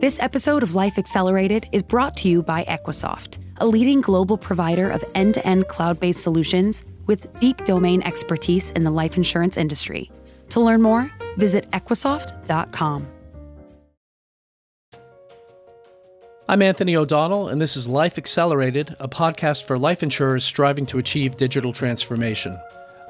This 0.00 0.18
episode 0.18 0.62
of 0.62 0.74
Life 0.74 0.96
Accelerated 0.96 1.68
is 1.72 1.82
brought 1.82 2.16
to 2.16 2.28
you 2.30 2.42
by 2.42 2.64
Equisoft, 2.64 3.36
a 3.58 3.66
leading 3.66 4.00
global 4.00 4.38
provider 4.38 4.88
of 4.88 5.04
end 5.14 5.34
to 5.34 5.46
end 5.46 5.68
cloud 5.68 6.00
based 6.00 6.22
solutions 6.22 6.82
with 7.06 7.38
deep 7.38 7.66
domain 7.66 8.00
expertise 8.04 8.70
in 8.70 8.84
the 8.84 8.90
life 8.90 9.18
insurance 9.18 9.58
industry. 9.58 10.10
To 10.48 10.60
learn 10.60 10.80
more, 10.80 11.10
visit 11.36 11.70
Equisoft.com. 11.72 13.08
I'm 16.48 16.62
Anthony 16.62 16.96
O'Donnell, 16.96 17.50
and 17.50 17.60
this 17.60 17.76
is 17.76 17.86
Life 17.86 18.16
Accelerated, 18.16 18.96
a 19.00 19.06
podcast 19.06 19.64
for 19.64 19.78
life 19.78 20.02
insurers 20.02 20.44
striving 20.44 20.86
to 20.86 20.96
achieve 20.96 21.36
digital 21.36 21.74
transformation. 21.74 22.58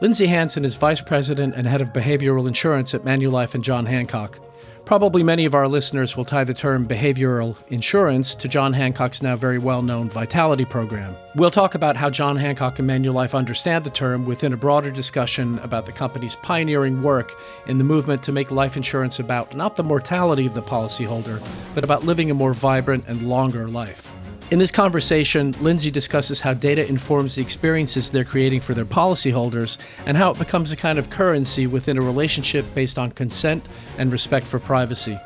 Lindsay 0.02 0.26
Hanson 0.26 0.64
is 0.64 0.74
Vice 0.74 1.00
President 1.00 1.54
and 1.54 1.68
Head 1.68 1.82
of 1.82 1.92
Behavioral 1.92 2.48
Insurance 2.48 2.94
at 2.94 3.02
Manulife 3.02 3.54
and 3.54 3.62
John 3.62 3.86
Hancock. 3.86 4.40
Probably 4.84 5.22
many 5.22 5.44
of 5.44 5.54
our 5.54 5.68
listeners 5.68 6.16
will 6.16 6.24
tie 6.24 6.42
the 6.42 6.54
term 6.54 6.86
behavioral 6.86 7.56
insurance 7.68 8.34
to 8.34 8.48
John 8.48 8.72
Hancock's 8.72 9.22
now 9.22 9.36
very 9.36 9.58
well 9.58 9.82
known 9.82 10.10
Vitality 10.10 10.64
program. 10.64 11.14
We'll 11.36 11.50
talk 11.50 11.74
about 11.76 11.96
how 11.96 12.10
John 12.10 12.36
Hancock 12.36 12.80
and 12.80 12.90
Manulife 12.90 13.34
understand 13.34 13.84
the 13.84 13.90
term 13.90 14.26
within 14.26 14.52
a 14.52 14.56
broader 14.56 14.90
discussion 14.90 15.58
about 15.60 15.86
the 15.86 15.92
company's 15.92 16.34
pioneering 16.36 17.02
work 17.02 17.38
in 17.66 17.78
the 17.78 17.84
movement 17.84 18.22
to 18.24 18.32
make 18.32 18.50
life 18.50 18.76
insurance 18.76 19.20
about 19.20 19.54
not 19.54 19.76
the 19.76 19.84
mortality 19.84 20.44
of 20.44 20.54
the 20.54 20.62
policyholder, 20.62 21.40
but 21.74 21.84
about 21.84 22.04
living 22.04 22.30
a 22.30 22.34
more 22.34 22.52
vibrant 22.52 23.04
and 23.06 23.28
longer 23.28 23.68
life. 23.68 24.12
In 24.50 24.58
this 24.58 24.72
conversation, 24.72 25.54
Lindsay 25.60 25.92
discusses 25.92 26.40
how 26.40 26.54
data 26.54 26.84
informs 26.88 27.36
the 27.36 27.42
experiences 27.42 28.10
they're 28.10 28.24
creating 28.24 28.62
for 28.62 28.74
their 28.74 28.84
policyholders 28.84 29.78
and 30.06 30.16
how 30.16 30.32
it 30.32 30.40
becomes 30.40 30.72
a 30.72 30.76
kind 30.76 30.98
of 30.98 31.08
currency 31.08 31.68
within 31.68 31.96
a 31.96 32.02
relationship 32.02 32.66
based 32.74 32.98
on 32.98 33.12
consent 33.12 33.64
and 33.96 34.10
respect 34.10 34.48
for 34.48 34.58
privacy. 34.58 35.16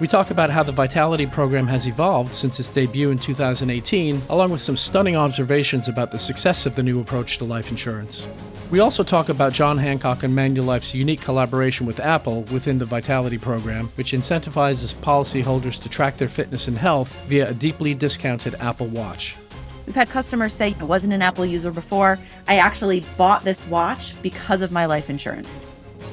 We 0.00 0.08
talk 0.08 0.32
about 0.32 0.50
how 0.50 0.64
the 0.64 0.72
Vitality 0.72 1.26
program 1.26 1.68
has 1.68 1.86
evolved 1.86 2.34
since 2.34 2.58
its 2.58 2.72
debut 2.72 3.12
in 3.12 3.18
2018, 3.18 4.20
along 4.28 4.50
with 4.50 4.60
some 4.60 4.76
stunning 4.76 5.14
observations 5.14 5.86
about 5.86 6.10
the 6.10 6.18
success 6.18 6.66
of 6.66 6.74
the 6.74 6.82
new 6.82 6.98
approach 6.98 7.38
to 7.38 7.44
life 7.44 7.70
insurance. 7.70 8.26
We 8.72 8.80
also 8.80 9.04
talk 9.04 9.28
about 9.28 9.52
John 9.52 9.76
Hancock 9.76 10.22
and 10.22 10.34
Manulife's 10.34 10.94
unique 10.94 11.20
collaboration 11.20 11.84
with 11.84 12.00
Apple 12.00 12.44
within 12.44 12.78
the 12.78 12.86
Vitality 12.86 13.36
program, 13.36 13.88
which 13.96 14.12
incentivizes 14.12 14.94
policyholders 14.94 15.78
to 15.82 15.90
track 15.90 16.16
their 16.16 16.26
fitness 16.26 16.68
and 16.68 16.78
health 16.78 17.14
via 17.26 17.50
a 17.50 17.52
deeply 17.52 17.92
discounted 17.92 18.54
Apple 18.60 18.86
Watch. 18.86 19.36
We've 19.84 19.94
had 19.94 20.08
customers 20.08 20.54
say, 20.54 20.74
I 20.80 20.84
wasn't 20.84 21.12
an 21.12 21.20
Apple 21.20 21.44
user 21.44 21.70
before. 21.70 22.18
I 22.48 22.56
actually 22.56 23.04
bought 23.18 23.44
this 23.44 23.66
watch 23.66 24.14
because 24.22 24.62
of 24.62 24.72
my 24.72 24.86
life 24.86 25.10
insurance. 25.10 25.60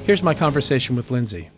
Here's 0.04 0.22
my 0.22 0.34
conversation 0.34 0.96
with 0.96 1.10
Lindsay. 1.10 1.48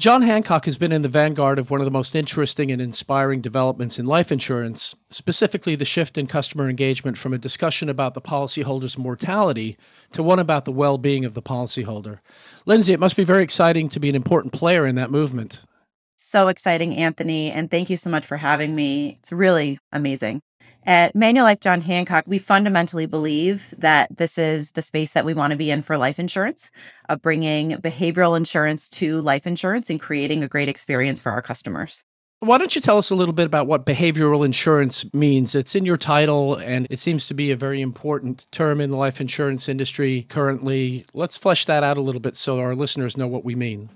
John 0.00 0.22
Hancock 0.22 0.64
has 0.64 0.78
been 0.78 0.92
in 0.92 1.02
the 1.02 1.10
vanguard 1.10 1.58
of 1.58 1.70
one 1.70 1.82
of 1.82 1.84
the 1.84 1.90
most 1.90 2.16
interesting 2.16 2.72
and 2.72 2.80
inspiring 2.80 3.42
developments 3.42 3.98
in 3.98 4.06
life 4.06 4.32
insurance, 4.32 4.94
specifically 5.10 5.76
the 5.76 5.84
shift 5.84 6.16
in 6.16 6.26
customer 6.26 6.70
engagement 6.70 7.18
from 7.18 7.34
a 7.34 7.38
discussion 7.38 7.90
about 7.90 8.14
the 8.14 8.22
policyholder's 8.22 8.96
mortality 8.96 9.76
to 10.12 10.22
one 10.22 10.38
about 10.38 10.64
the 10.64 10.72
well 10.72 10.96
being 10.96 11.26
of 11.26 11.34
the 11.34 11.42
policyholder. 11.42 12.20
Lindsay, 12.64 12.94
it 12.94 12.98
must 12.98 13.14
be 13.14 13.24
very 13.24 13.42
exciting 13.42 13.90
to 13.90 14.00
be 14.00 14.08
an 14.08 14.14
important 14.14 14.54
player 14.54 14.86
in 14.86 14.94
that 14.94 15.10
movement. 15.10 15.64
So 16.16 16.48
exciting, 16.48 16.96
Anthony. 16.96 17.50
And 17.50 17.70
thank 17.70 17.90
you 17.90 17.98
so 17.98 18.08
much 18.08 18.24
for 18.24 18.38
having 18.38 18.74
me. 18.74 19.18
It's 19.20 19.32
really 19.32 19.78
amazing. 19.92 20.40
At 20.86 21.14
Manual 21.14 21.46
Manulife 21.46 21.60
John 21.60 21.82
Hancock, 21.82 22.24
we 22.26 22.38
fundamentally 22.38 23.06
believe 23.06 23.74
that 23.76 24.16
this 24.16 24.38
is 24.38 24.72
the 24.72 24.82
space 24.82 25.12
that 25.12 25.24
we 25.24 25.34
want 25.34 25.50
to 25.50 25.56
be 25.56 25.70
in 25.70 25.82
for 25.82 25.98
life 25.98 26.18
insurance, 26.18 26.70
of 27.08 27.20
bringing 27.20 27.72
behavioral 27.72 28.36
insurance 28.36 28.88
to 28.90 29.20
life 29.20 29.46
insurance 29.46 29.90
and 29.90 30.00
creating 30.00 30.42
a 30.42 30.48
great 30.48 30.68
experience 30.68 31.20
for 31.20 31.32
our 31.32 31.42
customers. 31.42 32.04
Why 32.42 32.56
don't 32.56 32.74
you 32.74 32.80
tell 32.80 32.96
us 32.96 33.10
a 33.10 33.14
little 33.14 33.34
bit 33.34 33.44
about 33.44 33.66
what 33.66 33.84
behavioral 33.84 34.46
insurance 34.46 35.04
means? 35.12 35.54
It's 35.54 35.74
in 35.74 35.84
your 35.84 35.98
title 35.98 36.54
and 36.54 36.86
it 36.88 36.98
seems 36.98 37.26
to 37.26 37.34
be 37.34 37.50
a 37.50 37.56
very 37.56 37.82
important 37.82 38.46
term 38.50 38.80
in 38.80 38.90
the 38.90 38.96
life 38.96 39.20
insurance 39.20 39.68
industry 39.68 40.24
currently. 40.30 41.04
Let's 41.12 41.36
flesh 41.36 41.66
that 41.66 41.84
out 41.84 41.98
a 41.98 42.00
little 42.00 42.20
bit 42.20 42.38
so 42.38 42.58
our 42.58 42.74
listeners 42.74 43.18
know 43.18 43.26
what 43.26 43.44
we 43.44 43.54
mean. 43.54 43.90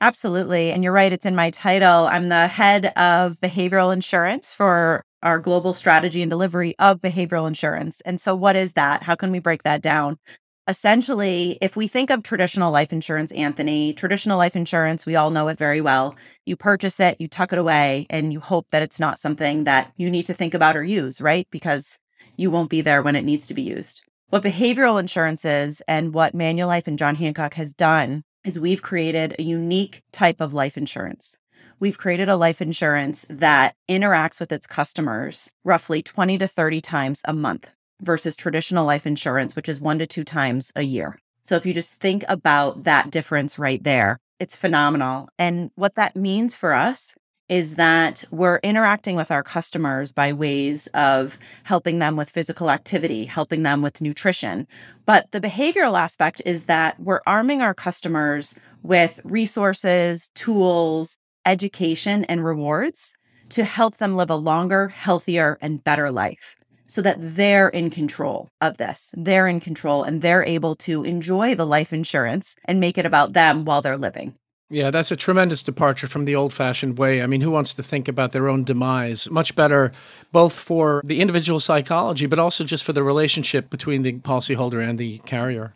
Absolutely. 0.00 0.70
And 0.72 0.82
you're 0.82 0.94
right, 0.94 1.12
it's 1.12 1.26
in 1.26 1.34
my 1.34 1.50
title. 1.50 2.06
I'm 2.06 2.30
the 2.30 2.46
head 2.46 2.86
of 2.96 3.38
behavioral 3.40 3.92
insurance 3.92 4.54
for 4.54 5.04
our 5.22 5.38
global 5.38 5.74
strategy 5.74 6.22
and 6.22 6.30
delivery 6.30 6.74
of 6.78 7.00
behavioral 7.00 7.46
insurance. 7.46 8.00
And 8.06 8.18
so, 8.18 8.34
what 8.34 8.56
is 8.56 8.72
that? 8.72 9.02
How 9.02 9.14
can 9.14 9.30
we 9.30 9.40
break 9.40 9.62
that 9.64 9.82
down? 9.82 10.18
Essentially, 10.66 11.58
if 11.60 11.76
we 11.76 11.86
think 11.88 12.10
of 12.10 12.22
traditional 12.22 12.70
life 12.70 12.92
insurance, 12.92 13.32
Anthony, 13.32 13.92
traditional 13.92 14.38
life 14.38 14.56
insurance, 14.56 15.04
we 15.04 15.16
all 15.16 15.30
know 15.30 15.48
it 15.48 15.58
very 15.58 15.80
well. 15.80 16.14
You 16.46 16.56
purchase 16.56 17.00
it, 17.00 17.20
you 17.20 17.28
tuck 17.28 17.52
it 17.52 17.58
away, 17.58 18.06
and 18.08 18.32
you 18.32 18.40
hope 18.40 18.68
that 18.68 18.82
it's 18.82 19.00
not 19.00 19.18
something 19.18 19.64
that 19.64 19.92
you 19.96 20.08
need 20.08 20.24
to 20.26 20.34
think 20.34 20.54
about 20.54 20.76
or 20.76 20.84
use, 20.84 21.20
right? 21.20 21.46
Because 21.50 21.98
you 22.36 22.50
won't 22.50 22.70
be 22.70 22.80
there 22.80 23.02
when 23.02 23.16
it 23.16 23.24
needs 23.24 23.46
to 23.48 23.54
be 23.54 23.62
used. 23.62 24.02
What 24.28 24.44
behavioral 24.44 25.00
insurance 25.00 25.44
is 25.44 25.82
and 25.88 26.14
what 26.14 26.36
Manulife 26.36 26.86
and 26.86 26.98
John 26.98 27.16
Hancock 27.16 27.54
has 27.54 27.74
done 27.74 28.22
is 28.44 28.58
we've 28.58 28.82
created 28.82 29.34
a 29.38 29.42
unique 29.42 30.02
type 30.12 30.40
of 30.40 30.54
life 30.54 30.76
insurance 30.76 31.36
we've 31.80 31.98
created 31.98 32.28
a 32.28 32.36
life 32.36 32.60
insurance 32.60 33.26
that 33.28 33.74
interacts 33.88 34.38
with 34.38 34.52
its 34.52 34.66
customers 34.66 35.50
roughly 35.64 36.02
20 36.02 36.38
to 36.38 36.46
30 36.46 36.80
times 36.80 37.22
a 37.24 37.32
month 37.32 37.70
versus 38.02 38.36
traditional 38.36 38.84
life 38.84 39.06
insurance, 39.06 39.56
which 39.56 39.68
is 39.68 39.80
one 39.80 39.98
to 39.98 40.06
two 40.06 40.24
times 40.24 40.70
a 40.76 40.82
year. 40.82 41.18
So 41.44 41.56
if 41.56 41.66
you 41.66 41.74
just 41.74 41.94
think 41.94 42.24
about 42.28 42.84
that 42.84 43.10
difference 43.10 43.58
right 43.58 43.82
there, 43.82 44.18
it's 44.38 44.56
phenomenal. 44.56 45.28
And 45.38 45.70
what 45.74 45.96
that 45.96 46.16
means 46.16 46.54
for 46.54 46.72
us 46.72 47.14
is 47.50 47.74
that 47.74 48.24
we're 48.30 48.60
interacting 48.62 49.16
with 49.16 49.30
our 49.30 49.42
customers 49.42 50.12
by 50.12 50.32
ways 50.32 50.86
of 50.94 51.36
helping 51.64 51.98
them 51.98 52.16
with 52.16 52.30
physical 52.30 52.70
activity, 52.70 53.24
helping 53.24 53.64
them 53.64 53.82
with 53.82 54.00
nutrition. 54.00 54.68
But 55.04 55.30
the 55.32 55.40
behavioral 55.40 55.98
aspect 55.98 56.40
is 56.46 56.64
that 56.64 56.98
we're 57.00 57.20
arming 57.26 57.60
our 57.60 57.74
customers 57.74 58.58
with 58.84 59.18
resources, 59.24 60.30
tools, 60.36 61.18
education, 61.44 62.24
and 62.26 62.44
rewards 62.44 63.14
to 63.50 63.64
help 63.64 63.96
them 63.96 64.16
live 64.16 64.30
a 64.30 64.36
longer, 64.36 64.86
healthier, 64.86 65.58
and 65.60 65.82
better 65.82 66.08
life 66.12 66.54
so 66.86 67.02
that 67.02 67.16
they're 67.18 67.68
in 67.68 67.90
control 67.90 68.48
of 68.60 68.76
this. 68.76 69.12
They're 69.16 69.48
in 69.48 69.58
control 69.60 70.04
and 70.04 70.22
they're 70.22 70.44
able 70.44 70.76
to 70.76 71.04
enjoy 71.04 71.56
the 71.56 71.66
life 71.66 71.92
insurance 71.92 72.54
and 72.64 72.78
make 72.78 72.96
it 72.96 73.06
about 73.06 73.32
them 73.32 73.64
while 73.64 73.82
they're 73.82 73.96
living. 73.96 74.34
Yeah, 74.72 74.92
that's 74.92 75.10
a 75.10 75.16
tremendous 75.16 75.64
departure 75.64 76.06
from 76.06 76.26
the 76.26 76.36
old 76.36 76.52
fashioned 76.52 76.96
way. 76.96 77.22
I 77.22 77.26
mean, 77.26 77.40
who 77.40 77.50
wants 77.50 77.74
to 77.74 77.82
think 77.82 78.06
about 78.06 78.30
their 78.30 78.48
own 78.48 78.62
demise? 78.62 79.28
Much 79.28 79.56
better, 79.56 79.90
both 80.30 80.52
for 80.52 81.02
the 81.04 81.20
individual 81.20 81.58
psychology, 81.58 82.26
but 82.26 82.38
also 82.38 82.62
just 82.62 82.84
for 82.84 82.92
the 82.92 83.02
relationship 83.02 83.68
between 83.68 84.02
the 84.02 84.12
policyholder 84.20 84.88
and 84.88 84.96
the 84.96 85.18
carrier. 85.26 85.74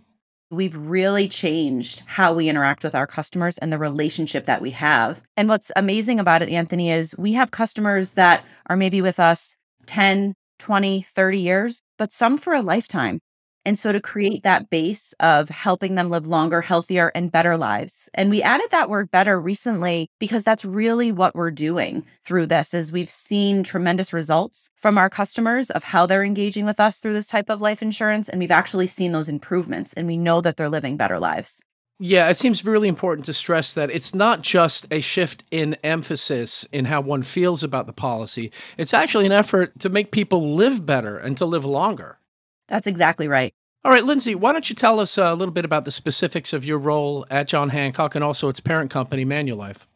We've 0.51 0.77
really 0.77 1.29
changed 1.29 2.03
how 2.07 2.33
we 2.35 2.49
interact 2.49 2.85
with 2.85 2.95
our 2.95 3.09
customers 3.09 3.59
and 3.59 3.73
the 3.73 3.79
relationship 3.79 4.47
that 4.47 4.63
we 4.63 4.71
have. 4.71 5.21
And 5.37 5.49
what's 5.49 5.73
amazing 5.75 6.21
about 6.21 6.43
it, 6.43 6.49
Anthony, 6.49 6.93
is 6.93 7.19
we 7.19 7.33
have 7.33 7.51
customers 7.51 8.13
that 8.13 8.45
are 8.67 8.77
maybe 8.77 9.01
with 9.01 9.19
us 9.19 9.57
10, 9.87 10.35
20, 10.61 11.03
30 11.03 11.39
years, 11.41 11.83
but 11.99 12.13
some 12.13 12.39
for 12.39 12.55
a 12.55 12.63
lifetime. 12.63 13.19
And 13.65 13.79
so 13.79 13.93
to 13.93 14.01
create 14.01 14.43
that 14.43 14.71
base 14.71 15.15
of 15.21 15.49
helping 15.49 15.95
them 15.95 16.11
live 16.11 16.27
longer, 16.27 16.61
healthier, 16.61 17.11
and 17.15 17.33
better 17.33 17.57
lives. 17.57 18.09
And 18.15 18.31
we 18.31 18.43
added 18.43 18.67
that 18.71 18.91
word 18.91 19.11
better 19.11 19.41
recently 19.41 20.09
because 20.19 20.45
that's 20.45 20.65
really 20.65 21.13
what 21.13 21.35
we're 21.35 21.51
doing 21.51 22.05
through 22.25 22.47
this 22.47 22.75
is 22.75 22.93
we've 22.93 23.11
seen 23.11 23.63
tremendous 23.63 24.13
results 24.13 24.71
from 24.77 24.99
our 24.99 25.09
customers 25.09 25.71
of 25.71 25.85
how 25.85 26.07
they're 26.07 26.25
engaging 26.25 26.67
with 26.67 26.81
us 26.81 27.01
through 27.01 27.15
this 27.15 27.29
type 27.29 27.49
of 27.49 27.63
life 27.63 27.83
insurance. 27.83 28.29
And 28.29 28.39
we've 28.39 28.51
actually 28.51 28.87
seen 28.87 29.13
those 29.13 29.29
improvements 29.29 29.93
and 29.95 30.07
we 30.07 30.17
know 30.17 30.41
that 30.41 30.57
they're 30.57 30.69
living 30.69 30.97
better 30.97 31.19
lives. 31.19 31.63
Yeah, 32.01 32.29
it 32.29 32.37
seems 32.39 32.65
really 32.65 32.89
important 32.89 33.25
to 33.27 33.33
stress 33.33 33.73
that 33.75 33.91
it's 33.91 34.15
not 34.15 34.43
just 34.43 34.87
a 34.91 35.01
shift 35.01 35.45
in 35.53 35.77
emphasis 35.85 36.67
in 36.73 36.87
how 36.87 37.01
one 37.01 37.23
feels 37.23 37.63
about 37.63 37.87
the 37.87 37.93
policy. 37.93 38.51
It's 38.77 38.93
actually 38.93 39.27
an 39.27 39.33
effort 39.33 39.79
to 39.79 39.89
make 39.89 40.11
people 40.11 40.55
live 40.55 40.85
better 40.85 41.17
and 41.17 41.37
to 41.39 41.47
live 41.47 41.65
longer. 41.65 42.19
That's 42.67 42.89
exactly 42.89 43.29
right. 43.29 43.55
All 43.85 43.93
right, 43.93 44.05
Lindsay, 44.05 44.35
why 44.35 44.53
don't 44.53 44.71
you 44.71 44.75
tell 44.75 44.99
us 44.99 45.19
a 45.19 45.35
little 45.35 45.53
bit 45.53 45.67
about 45.67 45.85
the 45.85 45.91
specifics 45.91 46.55
of 46.55 46.65
your 46.65 46.79
role 46.79 47.27
at 47.29 47.47
John 47.47 47.69
Hancock 47.69 48.15
and 48.15 48.25
also 48.25 48.49
its 48.49 48.59
parent 48.59 48.91
company, 48.91 49.27
Manulife? 49.27 49.87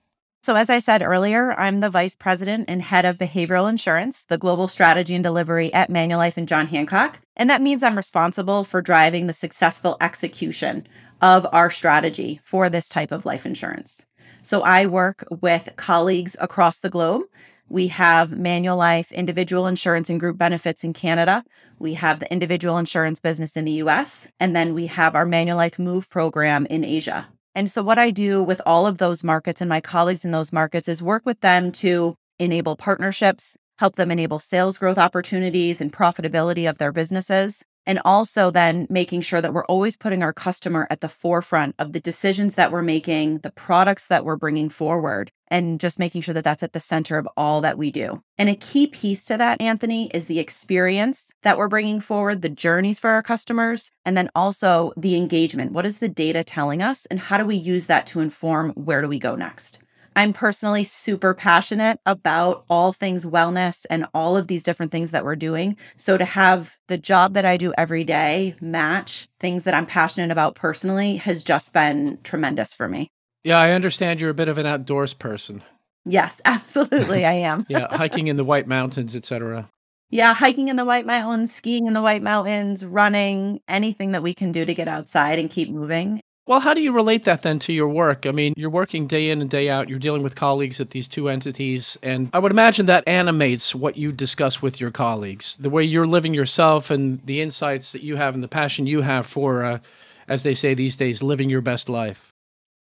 So, 0.43 0.56
as 0.56 0.69
I 0.69 0.79
said 0.79 1.02
earlier, 1.02 1.58
I'm 1.58 1.81
the 1.81 1.88
vice 1.88 2.14
president 2.14 2.67
and 2.69 2.82
head 2.82 3.06
of 3.06 3.17
behavioral 3.17 3.67
insurance, 3.67 4.25
the 4.25 4.37
global 4.37 4.69
strategy 4.69 5.14
and 5.14 5.25
delivery 5.25 5.73
at 5.73 5.88
Manulife 5.88 6.37
and 6.37 6.46
John 6.46 6.67
Hancock. 6.67 7.20
And 7.35 7.49
that 7.49 7.62
means 7.62 7.82
I'm 7.82 7.96
responsible 7.96 8.62
for 8.62 8.82
driving 8.82 9.26
the 9.26 9.32
successful 9.32 9.96
execution 10.02 10.87
of 11.23 11.46
our 11.50 11.70
strategy 11.70 12.40
for 12.43 12.69
this 12.69 12.90
type 12.90 13.11
of 13.11 13.25
life 13.25 13.46
insurance. 13.46 14.05
So, 14.43 14.61
I 14.61 14.85
work 14.85 15.26
with 15.31 15.70
colleagues 15.76 16.37
across 16.40 16.76
the 16.76 16.90
globe 16.90 17.23
we 17.68 17.88
have 17.88 18.30
Manulife, 18.30 19.12
individual 19.12 19.66
insurance 19.66 20.08
and 20.08 20.18
group 20.18 20.38
benefits 20.38 20.84
in 20.84 20.92
Canada. 20.92 21.44
We 21.78 21.94
have 21.94 22.20
the 22.20 22.32
individual 22.32 22.78
insurance 22.78 23.20
business 23.20 23.56
in 23.56 23.64
the 23.64 23.72
US. 23.72 24.30
And 24.40 24.56
then 24.56 24.74
we 24.74 24.86
have 24.86 25.14
our 25.14 25.26
Manulife 25.26 25.78
Move 25.78 26.08
program 26.08 26.66
in 26.66 26.84
Asia. 26.84 27.28
And 27.54 27.70
so, 27.70 27.82
what 27.82 27.98
I 27.98 28.10
do 28.10 28.42
with 28.42 28.60
all 28.64 28.86
of 28.86 28.98
those 28.98 29.24
markets 29.24 29.60
and 29.60 29.68
my 29.68 29.80
colleagues 29.80 30.24
in 30.24 30.30
those 30.30 30.52
markets 30.52 30.88
is 30.88 31.02
work 31.02 31.26
with 31.26 31.40
them 31.40 31.72
to 31.72 32.14
enable 32.38 32.76
partnerships, 32.76 33.56
help 33.78 33.96
them 33.96 34.10
enable 34.10 34.38
sales 34.38 34.78
growth 34.78 34.98
opportunities 34.98 35.80
and 35.80 35.92
profitability 35.92 36.68
of 36.68 36.78
their 36.78 36.92
businesses, 36.92 37.64
and 37.88 37.99
also 38.05 38.50
then 38.50 38.87
making 38.90 39.23
sure 39.23 39.40
that 39.40 39.55
we're 39.55 39.64
always 39.64 39.96
putting 39.96 40.23
our 40.23 40.32
customer 40.32 40.87
at 40.90 41.00
the 41.00 41.08
forefront 41.08 41.75
of 41.79 41.93
the 41.93 42.00
decisions 42.00 42.55
that 42.55 42.70
we're 42.70 42.82
making, 42.82 43.38
the 43.38 43.50
products 43.50 44.06
that 44.08 44.26
we're 44.26 44.37
bringing 44.37 44.69
forward, 44.69 45.32
and 45.49 45.81
just 45.81 45.99
making 45.99 46.20
sure 46.20 46.35
that 46.35 46.44
that's 46.44 46.62
at 46.62 46.75
the 46.75 46.81
center 46.81 47.17
of 47.17 47.26
all 47.35 47.62
that 47.62 47.79
we 47.79 47.90
do. 47.90 48.23
And 48.37 48.50
a 48.50 48.55
key 48.55 48.87
piece 48.87 49.25
to 49.25 49.38
that, 49.38 49.61
Anthony, 49.62 50.11
is 50.12 50.26
the 50.26 50.38
experience 50.38 51.32
that 51.43 51.56
we're 51.56 51.69
bringing 51.69 51.99
forward, 51.99 52.43
the 52.43 52.50
journeys 52.50 52.99
for 52.99 53.08
our 53.08 53.23
customers, 53.23 53.90
and 54.05 54.19
then 54.19 54.29
also 54.35 54.93
the 54.96 55.17
engagement. 55.17 55.73
What 55.73 55.87
is 55.87 55.99
the 55.99 56.11
data 56.11 56.44
telling 56.44 56.82
us, 56.82 57.06
and 57.06 57.19
how 57.19 57.38
do 57.38 57.46
we 57.46 57.56
use 57.56 57.87
that 57.87 58.05
to 58.06 58.20
inform 58.20 58.73
where 58.73 59.00
do 59.00 59.08
we 59.08 59.19
go 59.19 59.35
next? 59.35 59.79
I'm 60.18 60.32
personally 60.32 60.82
super 60.82 61.32
passionate 61.32 62.00
about 62.04 62.64
all 62.68 62.92
things 62.92 63.24
wellness 63.24 63.86
and 63.88 64.04
all 64.12 64.36
of 64.36 64.48
these 64.48 64.64
different 64.64 64.90
things 64.90 65.12
that 65.12 65.24
we're 65.24 65.36
doing. 65.36 65.76
So 65.96 66.18
to 66.18 66.24
have 66.24 66.76
the 66.88 66.98
job 66.98 67.34
that 67.34 67.44
I 67.44 67.56
do 67.56 67.72
every 67.78 68.02
day 68.02 68.56
match 68.60 69.28
things 69.38 69.62
that 69.62 69.74
I'm 69.74 69.86
passionate 69.86 70.32
about 70.32 70.56
personally 70.56 71.18
has 71.18 71.44
just 71.44 71.72
been 71.72 72.18
tremendous 72.24 72.74
for 72.74 72.88
me. 72.88 73.12
Yeah, 73.44 73.60
I 73.60 73.70
understand 73.70 74.20
you're 74.20 74.30
a 74.30 74.34
bit 74.34 74.48
of 74.48 74.58
an 74.58 74.66
outdoors 74.66 75.14
person. 75.14 75.62
Yes, 76.04 76.40
absolutely 76.44 77.24
I 77.24 77.34
am. 77.34 77.64
yeah, 77.68 77.86
hiking 77.96 78.26
in 78.26 78.36
the 78.36 78.44
White 78.44 78.66
Mountains, 78.66 79.14
etc. 79.14 79.70
Yeah, 80.10 80.34
hiking 80.34 80.66
in 80.66 80.74
the 80.74 80.84
White 80.84 81.06
Mountains, 81.06 81.54
skiing 81.54 81.86
in 81.86 81.92
the 81.92 82.02
White 82.02 82.22
Mountains, 82.24 82.84
running, 82.84 83.60
anything 83.68 84.10
that 84.10 84.24
we 84.24 84.34
can 84.34 84.50
do 84.50 84.64
to 84.64 84.74
get 84.74 84.88
outside 84.88 85.38
and 85.38 85.48
keep 85.48 85.70
moving 85.70 86.22
well, 86.48 86.60
how 86.60 86.72
do 86.72 86.80
you 86.80 86.92
relate 86.92 87.24
that 87.24 87.42
then 87.42 87.58
to 87.58 87.74
your 87.74 87.88
work? 87.88 88.24
I 88.24 88.32
mean, 88.32 88.54
you're 88.56 88.70
working 88.70 89.06
day 89.06 89.28
in 89.28 89.42
and 89.42 89.50
day 89.50 89.68
out, 89.68 89.90
you're 89.90 89.98
dealing 89.98 90.22
with 90.22 90.34
colleagues 90.34 90.80
at 90.80 90.90
these 90.90 91.06
two 91.06 91.28
entities, 91.28 91.98
and 92.02 92.30
I 92.32 92.38
would 92.38 92.52
imagine 92.52 92.86
that 92.86 93.06
animates 93.06 93.74
what 93.74 93.98
you 93.98 94.12
discuss 94.12 94.62
with 94.62 94.80
your 94.80 94.90
colleagues. 94.90 95.58
The 95.58 95.68
way 95.68 95.84
you're 95.84 96.06
living 96.06 96.32
yourself 96.32 96.90
and 96.90 97.20
the 97.26 97.42
insights 97.42 97.92
that 97.92 98.02
you 98.02 98.16
have 98.16 98.34
and 98.34 98.42
the 98.42 98.48
passion 98.48 98.86
you 98.86 99.02
have 99.02 99.26
for, 99.26 99.62
uh, 99.62 99.78
as 100.26 100.42
they 100.42 100.54
say 100.54 100.72
these 100.72 100.96
days, 100.96 101.22
living 101.22 101.50
your 101.50 101.60
best 101.60 101.90
life. 101.90 102.32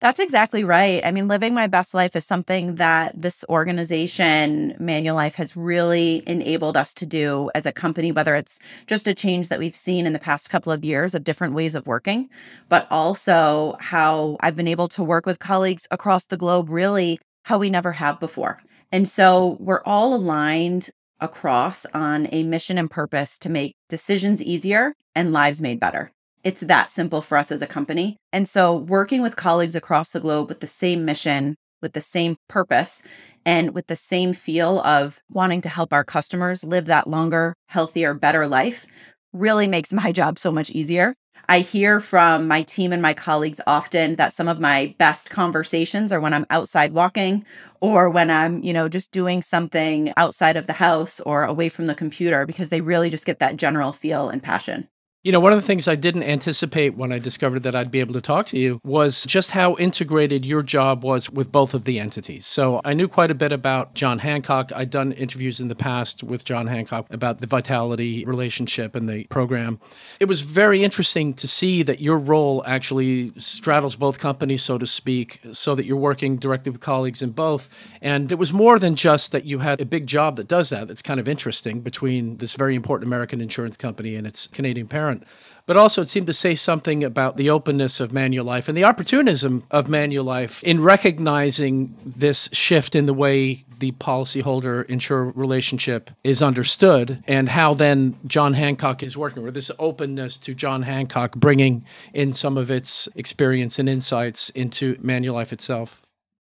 That's 0.03 0.19
exactly 0.19 0.65
right. 0.65 1.01
I 1.05 1.11
mean, 1.11 1.29
living 1.29 1.53
my 1.53 1.67
best 1.67 1.93
life 1.93 2.13
is 2.13 2.25
something 2.25 2.75
that 2.75 3.13
this 3.15 3.45
organization, 3.47 4.75
Manulife, 4.77 5.35
has 5.35 5.55
really 5.55 6.23
enabled 6.27 6.75
us 6.75 6.93
to 6.95 7.05
do 7.05 7.49
as 7.55 7.65
a 7.65 7.71
company, 7.71 8.11
whether 8.11 8.35
it's 8.35 8.59
just 8.85 9.07
a 9.07 9.15
change 9.15 9.47
that 9.47 9.59
we've 9.59 9.77
seen 9.77 10.05
in 10.05 10.11
the 10.11 10.19
past 10.19 10.49
couple 10.49 10.73
of 10.73 10.83
years 10.83 11.15
of 11.15 11.23
different 11.23 11.53
ways 11.53 11.73
of 11.73 11.87
working, 11.87 12.29
but 12.67 12.85
also 12.91 13.77
how 13.79 14.35
I've 14.41 14.57
been 14.57 14.67
able 14.67 14.89
to 14.89 15.03
work 15.05 15.25
with 15.25 15.39
colleagues 15.39 15.87
across 15.89 16.25
the 16.25 16.35
globe, 16.35 16.69
really 16.69 17.17
how 17.43 17.57
we 17.57 17.69
never 17.69 17.93
have 17.93 18.19
before. 18.19 18.61
And 18.91 19.07
so 19.07 19.55
we're 19.61 19.83
all 19.85 20.13
aligned 20.13 20.89
across 21.21 21.85
on 21.93 22.27
a 22.33 22.43
mission 22.43 22.77
and 22.77 22.91
purpose 22.91 23.39
to 23.39 23.49
make 23.49 23.77
decisions 23.87 24.43
easier 24.43 24.95
and 25.15 25.31
lives 25.31 25.61
made 25.61 25.79
better. 25.79 26.12
It's 26.43 26.61
that 26.61 26.89
simple 26.89 27.21
for 27.21 27.37
us 27.37 27.51
as 27.51 27.61
a 27.61 27.67
company. 27.67 28.17
And 28.33 28.47
so, 28.47 28.75
working 28.75 29.21
with 29.21 29.35
colleagues 29.37 29.75
across 29.75 30.09
the 30.09 30.19
globe 30.19 30.49
with 30.49 30.59
the 30.59 30.67
same 30.67 31.05
mission, 31.05 31.55
with 31.81 31.93
the 31.93 32.01
same 32.01 32.35
purpose, 32.49 33.01
and 33.45 33.73
with 33.73 33.87
the 33.87 33.95
same 33.95 34.33
feel 34.33 34.81
of 34.81 35.21
wanting 35.29 35.61
to 35.61 35.69
help 35.69 35.93
our 35.93 36.03
customers 36.03 36.63
live 36.63 36.85
that 36.85 37.07
longer, 37.07 37.53
healthier, 37.67 38.13
better 38.13 38.45
life 38.47 38.85
really 39.31 39.67
makes 39.67 39.93
my 39.93 40.11
job 40.19 40.37
so 40.37 40.51
much 40.51 40.69
easier. 40.71 41.13
I 41.49 41.59
hear 41.59 41.99
from 41.99 42.47
my 42.47 42.63
team 42.63 42.93
and 42.93 43.01
my 43.01 43.13
colleagues 43.13 43.59
often 43.67 44.15
that 44.15 44.31
some 44.31 44.47
of 44.47 44.61
my 44.61 44.95
best 44.97 45.29
conversations 45.29 46.13
are 46.13 46.21
when 46.21 46.33
I'm 46.33 46.45
outside 46.49 46.93
walking 46.93 47.45
or 47.81 48.09
when 48.09 48.31
I'm, 48.31 48.63
you 48.63 48.71
know, 48.71 48.87
just 48.87 49.11
doing 49.11 49.41
something 49.41 50.13
outside 50.15 50.55
of 50.55 50.67
the 50.67 50.73
house 50.73 51.19
or 51.19 51.43
away 51.43 51.67
from 51.67 51.87
the 51.87 51.95
computer 51.95 52.45
because 52.45 52.69
they 52.69 52.79
really 52.79 53.09
just 53.09 53.25
get 53.25 53.39
that 53.39 53.57
general 53.57 53.91
feel 53.91 54.29
and 54.29 54.41
passion. 54.41 54.87
You 55.25 55.31
know, 55.31 55.39
one 55.39 55.53
of 55.53 55.57
the 55.57 55.65
things 55.65 55.87
I 55.87 55.95
didn't 55.95 56.23
anticipate 56.23 56.97
when 56.97 57.13
I 57.13 57.17
discovered 57.17 57.63
that 57.63 57.75
I'd 57.75 57.89
be 57.89 58.01
able 58.01 58.13
to 58.15 58.19
talk 58.19 58.45
to 58.47 58.59
you 58.59 58.81
was 58.83 59.23
just 59.23 59.51
how 59.51 59.77
integrated 59.77 60.45
your 60.45 60.61
job 60.61 61.01
was 61.01 61.29
with 61.29 61.49
both 61.49 61.73
of 61.73 61.85
the 61.85 61.97
entities. 61.97 62.45
So 62.45 62.81
I 62.83 62.93
knew 62.93 63.07
quite 63.07 63.31
a 63.31 63.35
bit 63.35 63.53
about 63.53 63.93
John 63.93 64.19
Hancock. 64.19 64.73
I'd 64.75 64.89
done 64.89 65.13
interviews 65.13 65.61
in 65.61 65.69
the 65.69 65.75
past 65.75 66.23
with 66.23 66.43
John 66.43 66.67
Hancock 66.67 67.07
about 67.09 67.39
the 67.39 67.47
Vitality 67.47 68.25
relationship 68.25 68.95
and 68.97 69.07
the 69.07 69.23
program. 69.27 69.79
It 70.19 70.25
was 70.25 70.41
very 70.41 70.83
interesting 70.83 71.33
to 71.35 71.47
see 71.47 71.83
that 71.83 72.01
your 72.01 72.17
role 72.17 72.61
actually 72.67 73.31
straddles 73.37 73.95
both 73.95 74.19
companies, 74.19 74.61
so 74.61 74.77
to 74.77 74.85
speak, 74.85 75.39
so 75.53 75.73
that 75.73 75.85
you're 75.85 75.95
working 75.95 76.35
directly 76.35 76.69
with 76.73 76.81
colleagues 76.81 77.21
in 77.21 77.31
both. 77.31 77.69
And 78.01 78.29
it 78.29 78.35
was 78.35 78.51
more 78.51 78.77
than 78.77 78.97
just 78.97 79.31
that 79.31 79.45
you 79.45 79.59
had 79.59 79.79
a 79.79 79.85
big 79.85 80.05
job 80.05 80.35
that 80.35 80.49
does 80.49 80.69
that. 80.71 80.89
That's 80.89 81.01
kind 81.01 81.21
of 81.21 81.29
interesting 81.29 81.79
between 81.79 82.35
this 82.39 82.55
very 82.55 82.75
important 82.75 83.07
American 83.07 83.39
insurance 83.39 83.77
company 83.77 84.17
and 84.17 84.27
its 84.27 84.47
Canadian 84.47 84.87
parent 84.87 85.12
different. 85.13 85.27
But 85.65 85.77
also, 85.77 86.01
it 86.01 86.09
seemed 86.09 86.27
to 86.27 86.33
say 86.33 86.55
something 86.55 87.05
about 87.05 87.37
the 87.37 87.49
openness 87.49 88.01
of 88.01 88.11
Manulife 88.11 88.67
and 88.67 88.77
the 88.77 88.83
opportunism 88.83 89.63
of 89.71 89.87
Manulife 89.87 90.61
in 90.61 90.83
recognizing 90.83 91.95
this 92.05 92.49
shift 92.51 92.95
in 92.95 93.05
the 93.05 93.13
way 93.13 93.63
the 93.79 93.93
policyholder 93.93 94.85
insurer 94.89 95.31
relationship 95.31 96.11
is 96.21 96.41
understood 96.41 97.23
and 97.27 97.47
how 97.47 97.73
then 97.73 98.19
John 98.27 98.55
Hancock 98.55 99.03
is 99.03 99.15
working, 99.15 99.45
or 99.47 99.51
this 99.51 99.71
openness 99.79 100.35
to 100.37 100.53
John 100.53 100.81
Hancock 100.81 101.35
bringing 101.35 101.85
in 102.13 102.33
some 102.33 102.57
of 102.57 102.69
its 102.69 103.07
experience 103.15 103.79
and 103.79 103.87
insights 103.87 104.49
into 104.49 104.95
Manulife 104.97 105.53
itself. 105.53 106.02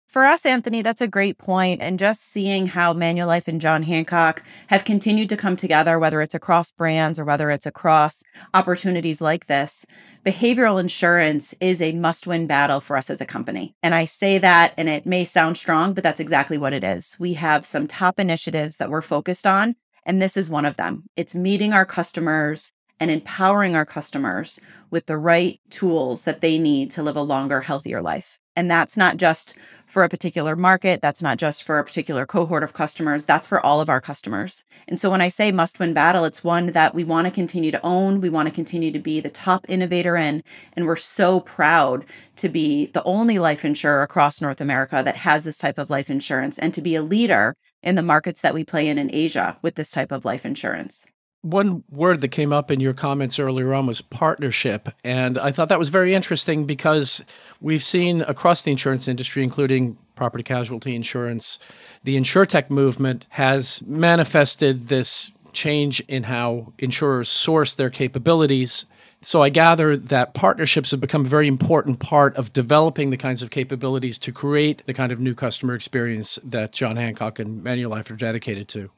For 0.09 0.25
us, 0.25 0.43
Anthony, 0.43 0.81
that's 0.81 1.01
a 1.01 1.07
great 1.07 1.37
point. 1.37 1.83
And 1.83 1.99
just 1.99 2.23
seeing 2.23 2.65
how 2.65 2.95
Manulife 2.95 3.47
and 3.47 3.61
John 3.61 3.83
Hancock 3.83 4.41
have 4.65 4.83
continued 4.83 5.29
to 5.29 5.37
come 5.37 5.55
together, 5.55 5.99
whether 5.99 6.19
it's 6.19 6.33
across 6.33 6.71
brands 6.71 7.19
or 7.19 7.25
whether 7.25 7.51
it's 7.51 7.67
across 7.67 8.23
opportunities 8.55 9.21
like 9.21 9.45
this, 9.45 9.85
behavioral 10.25 10.79
insurance 10.79 11.53
is 11.59 11.79
a 11.79 11.91
must 11.91 12.25
win 12.25 12.47
battle 12.47 12.81
for 12.81 12.97
us 12.97 13.11
as 13.11 13.21
a 13.21 13.25
company. 13.25 13.75
And 13.83 13.93
I 13.93 14.05
say 14.05 14.39
that, 14.39 14.73
and 14.77 14.89
it 14.89 15.05
may 15.05 15.23
sound 15.23 15.57
strong, 15.57 15.93
but 15.93 16.03
that's 16.03 16.19
exactly 16.19 16.57
what 16.57 16.73
it 16.73 16.83
is. 16.83 17.15
We 17.19 17.33
have 17.33 17.63
some 17.63 17.85
top 17.85 18.19
initiatives 18.19 18.77
that 18.77 18.89
we're 18.89 19.03
focused 19.03 19.45
on, 19.45 19.75
and 20.07 20.19
this 20.19 20.35
is 20.35 20.49
one 20.49 20.65
of 20.65 20.75
them. 20.75 21.03
It's 21.17 21.35
meeting 21.35 21.71
our 21.71 21.85
customers 21.85 22.71
and 22.99 23.11
empowering 23.11 23.75
our 23.75 23.85
customers 23.85 24.59
with 24.89 25.05
the 25.05 25.19
right 25.19 25.59
tools 25.69 26.23
that 26.23 26.41
they 26.41 26.57
need 26.57 26.89
to 26.91 27.03
live 27.03 27.15
a 27.15 27.21
longer, 27.21 27.61
healthier 27.61 28.01
life. 28.01 28.38
And 28.59 28.69
that's 28.69 28.97
not 28.97 29.15
just 29.15 29.55
for 29.85 30.03
a 30.03 30.09
particular 30.09 30.53
market. 30.53 31.01
That's 31.01 31.21
not 31.21 31.37
just 31.37 31.63
for 31.63 31.79
a 31.79 31.83
particular 31.85 32.25
cohort 32.25 32.61
of 32.61 32.73
customers. 32.73 33.23
That's 33.23 33.47
for 33.47 33.65
all 33.65 33.79
of 33.79 33.87
our 33.87 34.01
customers. 34.01 34.65
And 34.89 34.99
so 34.99 35.09
when 35.09 35.21
I 35.21 35.29
say 35.29 35.53
must 35.53 35.79
win 35.79 35.93
battle, 35.93 36.25
it's 36.25 36.43
one 36.43 36.73
that 36.73 36.93
we 36.93 37.05
want 37.05 37.23
to 37.23 37.31
continue 37.31 37.71
to 37.71 37.79
own. 37.85 38.19
We 38.19 38.27
want 38.29 38.49
to 38.49 38.53
continue 38.53 38.91
to 38.91 38.99
be 38.99 39.21
the 39.21 39.29
top 39.29 39.65
innovator 39.69 40.17
in. 40.17 40.43
And 40.73 40.85
we're 40.85 40.97
so 40.97 41.39
proud 41.39 42.03
to 42.35 42.49
be 42.49 42.87
the 42.87 43.03
only 43.03 43.39
life 43.39 43.63
insurer 43.63 44.01
across 44.01 44.41
North 44.41 44.59
America 44.59 45.01
that 45.05 45.15
has 45.15 45.45
this 45.45 45.57
type 45.57 45.77
of 45.77 45.89
life 45.89 46.09
insurance 46.09 46.59
and 46.59 46.73
to 46.73 46.81
be 46.81 46.95
a 46.95 47.01
leader 47.01 47.55
in 47.81 47.95
the 47.95 48.01
markets 48.01 48.41
that 48.41 48.53
we 48.53 48.65
play 48.65 48.89
in 48.89 48.97
in 48.97 49.09
Asia 49.15 49.57
with 49.61 49.75
this 49.75 49.89
type 49.89 50.11
of 50.11 50.25
life 50.25 50.45
insurance. 50.45 51.05
One 51.41 51.83
word 51.89 52.19
that 52.21 52.29
came 52.29 52.51
up 52.51 52.69
in 52.69 52.81
your 52.81 52.93
comments 52.93 53.39
earlier 53.39 53.73
on 53.73 53.85
was 53.85 54.01
partnership. 54.01 54.89
And 55.05 55.37
I 55.37 55.51
thought 55.51 55.69
that 55.69 55.79
was 55.79 55.89
very 55.89 56.13
interesting 56.13 56.65
because 56.65 57.23
we've 57.61 57.83
seen 57.83 58.21
across 58.23 58.61
the 58.61 58.71
insurance 58.71 59.07
industry, 59.07 59.41
including 59.43 59.97
property 60.15 60.43
casualty 60.43 60.95
insurance, 60.95 61.57
the 62.03 62.17
insurtech 62.17 62.69
movement 62.69 63.25
has 63.29 63.81
manifested 63.83 64.89
this 64.89 65.31
change 65.53 66.01
in 66.01 66.23
how 66.23 66.73
insurers 66.77 67.29
source 67.29 67.73
their 67.73 67.89
capabilities. 67.89 68.85
So 69.21 69.41
I 69.41 69.49
gather 69.49 69.95
that 69.97 70.33
partnerships 70.33 70.91
have 70.91 70.99
become 70.99 71.25
a 71.25 71.29
very 71.29 71.47
important 71.47 71.99
part 71.99 72.35
of 72.35 72.53
developing 72.53 73.09
the 73.09 73.17
kinds 73.17 73.41
of 73.41 73.49
capabilities 73.49 74.17
to 74.19 74.31
create 74.31 74.83
the 74.85 74.93
kind 74.93 75.11
of 75.11 75.19
new 75.19 75.35
customer 75.35 75.73
experience 75.73 76.37
that 76.43 76.73
John 76.73 76.97
Hancock 76.97 77.39
and 77.39 77.63
Manulife 77.63 78.11
are 78.11 78.15
dedicated 78.15 78.67
to. 78.69 78.91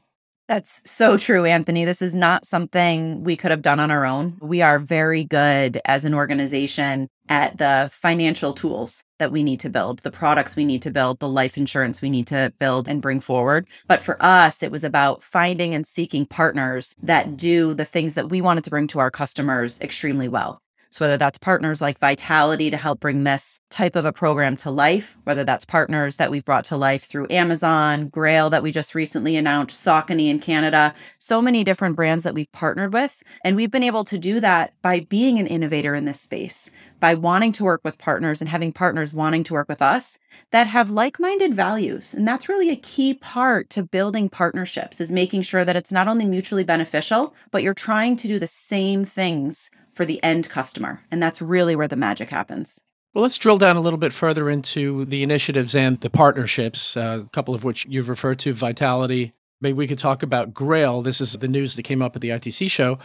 That's 0.52 0.82
so 0.84 1.16
true, 1.16 1.46
Anthony. 1.46 1.86
This 1.86 2.02
is 2.02 2.14
not 2.14 2.44
something 2.44 3.24
we 3.24 3.36
could 3.36 3.50
have 3.50 3.62
done 3.62 3.80
on 3.80 3.90
our 3.90 4.04
own. 4.04 4.36
We 4.42 4.60
are 4.60 4.78
very 4.78 5.24
good 5.24 5.80
as 5.86 6.04
an 6.04 6.12
organization 6.12 7.08
at 7.30 7.56
the 7.56 7.88
financial 7.90 8.52
tools 8.52 9.02
that 9.18 9.32
we 9.32 9.42
need 9.42 9.60
to 9.60 9.70
build, 9.70 10.00
the 10.00 10.10
products 10.10 10.54
we 10.54 10.66
need 10.66 10.82
to 10.82 10.90
build, 10.90 11.20
the 11.20 11.28
life 11.28 11.56
insurance 11.56 12.02
we 12.02 12.10
need 12.10 12.26
to 12.26 12.52
build 12.58 12.86
and 12.86 13.00
bring 13.00 13.20
forward. 13.20 13.66
But 13.88 14.02
for 14.02 14.22
us, 14.22 14.62
it 14.62 14.70
was 14.70 14.84
about 14.84 15.22
finding 15.22 15.74
and 15.74 15.86
seeking 15.86 16.26
partners 16.26 16.94
that 17.02 17.38
do 17.38 17.72
the 17.72 17.86
things 17.86 18.12
that 18.12 18.28
we 18.28 18.42
wanted 18.42 18.64
to 18.64 18.70
bring 18.70 18.88
to 18.88 18.98
our 18.98 19.10
customers 19.10 19.80
extremely 19.80 20.28
well. 20.28 20.61
So, 20.92 21.06
whether 21.06 21.16
that's 21.16 21.38
partners 21.38 21.80
like 21.80 21.98
Vitality 21.98 22.70
to 22.70 22.76
help 22.76 23.00
bring 23.00 23.24
this 23.24 23.62
type 23.70 23.96
of 23.96 24.04
a 24.04 24.12
program 24.12 24.58
to 24.58 24.70
life, 24.70 25.16
whether 25.24 25.42
that's 25.42 25.64
partners 25.64 26.16
that 26.16 26.30
we've 26.30 26.44
brought 26.44 26.66
to 26.66 26.76
life 26.76 27.04
through 27.04 27.28
Amazon, 27.30 28.08
Grail 28.08 28.50
that 28.50 28.62
we 28.62 28.70
just 28.70 28.94
recently 28.94 29.36
announced, 29.36 29.82
Saucony 29.82 30.28
in 30.28 30.38
Canada, 30.38 30.92
so 31.18 31.40
many 31.40 31.64
different 31.64 31.96
brands 31.96 32.24
that 32.24 32.34
we've 32.34 32.52
partnered 32.52 32.92
with. 32.92 33.22
And 33.42 33.56
we've 33.56 33.70
been 33.70 33.82
able 33.82 34.04
to 34.04 34.18
do 34.18 34.38
that 34.40 34.74
by 34.82 35.00
being 35.00 35.38
an 35.38 35.46
innovator 35.46 35.94
in 35.94 36.04
this 36.04 36.20
space, 36.20 36.70
by 37.00 37.14
wanting 37.14 37.52
to 37.52 37.64
work 37.64 37.80
with 37.84 37.96
partners 37.96 38.42
and 38.42 38.50
having 38.50 38.70
partners 38.70 39.14
wanting 39.14 39.44
to 39.44 39.54
work 39.54 39.70
with 39.70 39.80
us 39.80 40.18
that 40.50 40.66
have 40.66 40.90
like-minded 40.90 41.54
values. 41.54 42.12
And 42.12 42.28
that's 42.28 42.50
really 42.50 42.68
a 42.68 42.76
key 42.76 43.14
part 43.14 43.70
to 43.70 43.82
building 43.82 44.28
partnerships 44.28 45.00
is 45.00 45.10
making 45.10 45.40
sure 45.40 45.64
that 45.64 45.74
it's 45.74 45.90
not 45.90 46.06
only 46.06 46.26
mutually 46.26 46.64
beneficial, 46.64 47.34
but 47.50 47.62
you're 47.62 47.72
trying 47.72 48.16
to 48.16 48.28
do 48.28 48.38
the 48.38 48.46
same 48.46 49.06
things 49.06 49.70
for 49.92 50.04
the 50.04 50.22
end 50.22 50.48
customer. 50.48 51.02
And 51.10 51.22
that's 51.22 51.42
really 51.42 51.76
where 51.76 51.88
the 51.88 51.96
magic 51.96 52.30
happens. 52.30 52.82
Well, 53.14 53.22
let's 53.22 53.36
drill 53.36 53.58
down 53.58 53.76
a 53.76 53.80
little 53.80 53.98
bit 53.98 54.12
further 54.12 54.48
into 54.48 55.04
the 55.04 55.22
initiatives 55.22 55.74
and 55.74 56.00
the 56.00 56.08
partnerships, 56.08 56.96
uh, 56.96 57.22
a 57.26 57.28
couple 57.30 57.54
of 57.54 57.62
which 57.62 57.84
you've 57.86 58.08
referred 58.08 58.38
to 58.40 58.54
Vitality. 58.54 59.34
Maybe 59.60 59.74
we 59.74 59.86
could 59.86 59.98
talk 59.98 60.22
about 60.22 60.54
Grail. 60.54 61.02
This 61.02 61.20
is 61.20 61.34
the 61.34 61.46
news 61.46 61.76
that 61.76 61.82
came 61.82 62.00
up 62.00 62.16
at 62.16 62.22
the 62.22 62.30
ITC 62.30 62.70
show, 62.70 62.98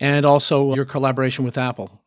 and 0.00 0.26
also 0.26 0.74
your 0.74 0.84
collaboration 0.84 1.44
with 1.44 1.56
Apple. 1.56 2.02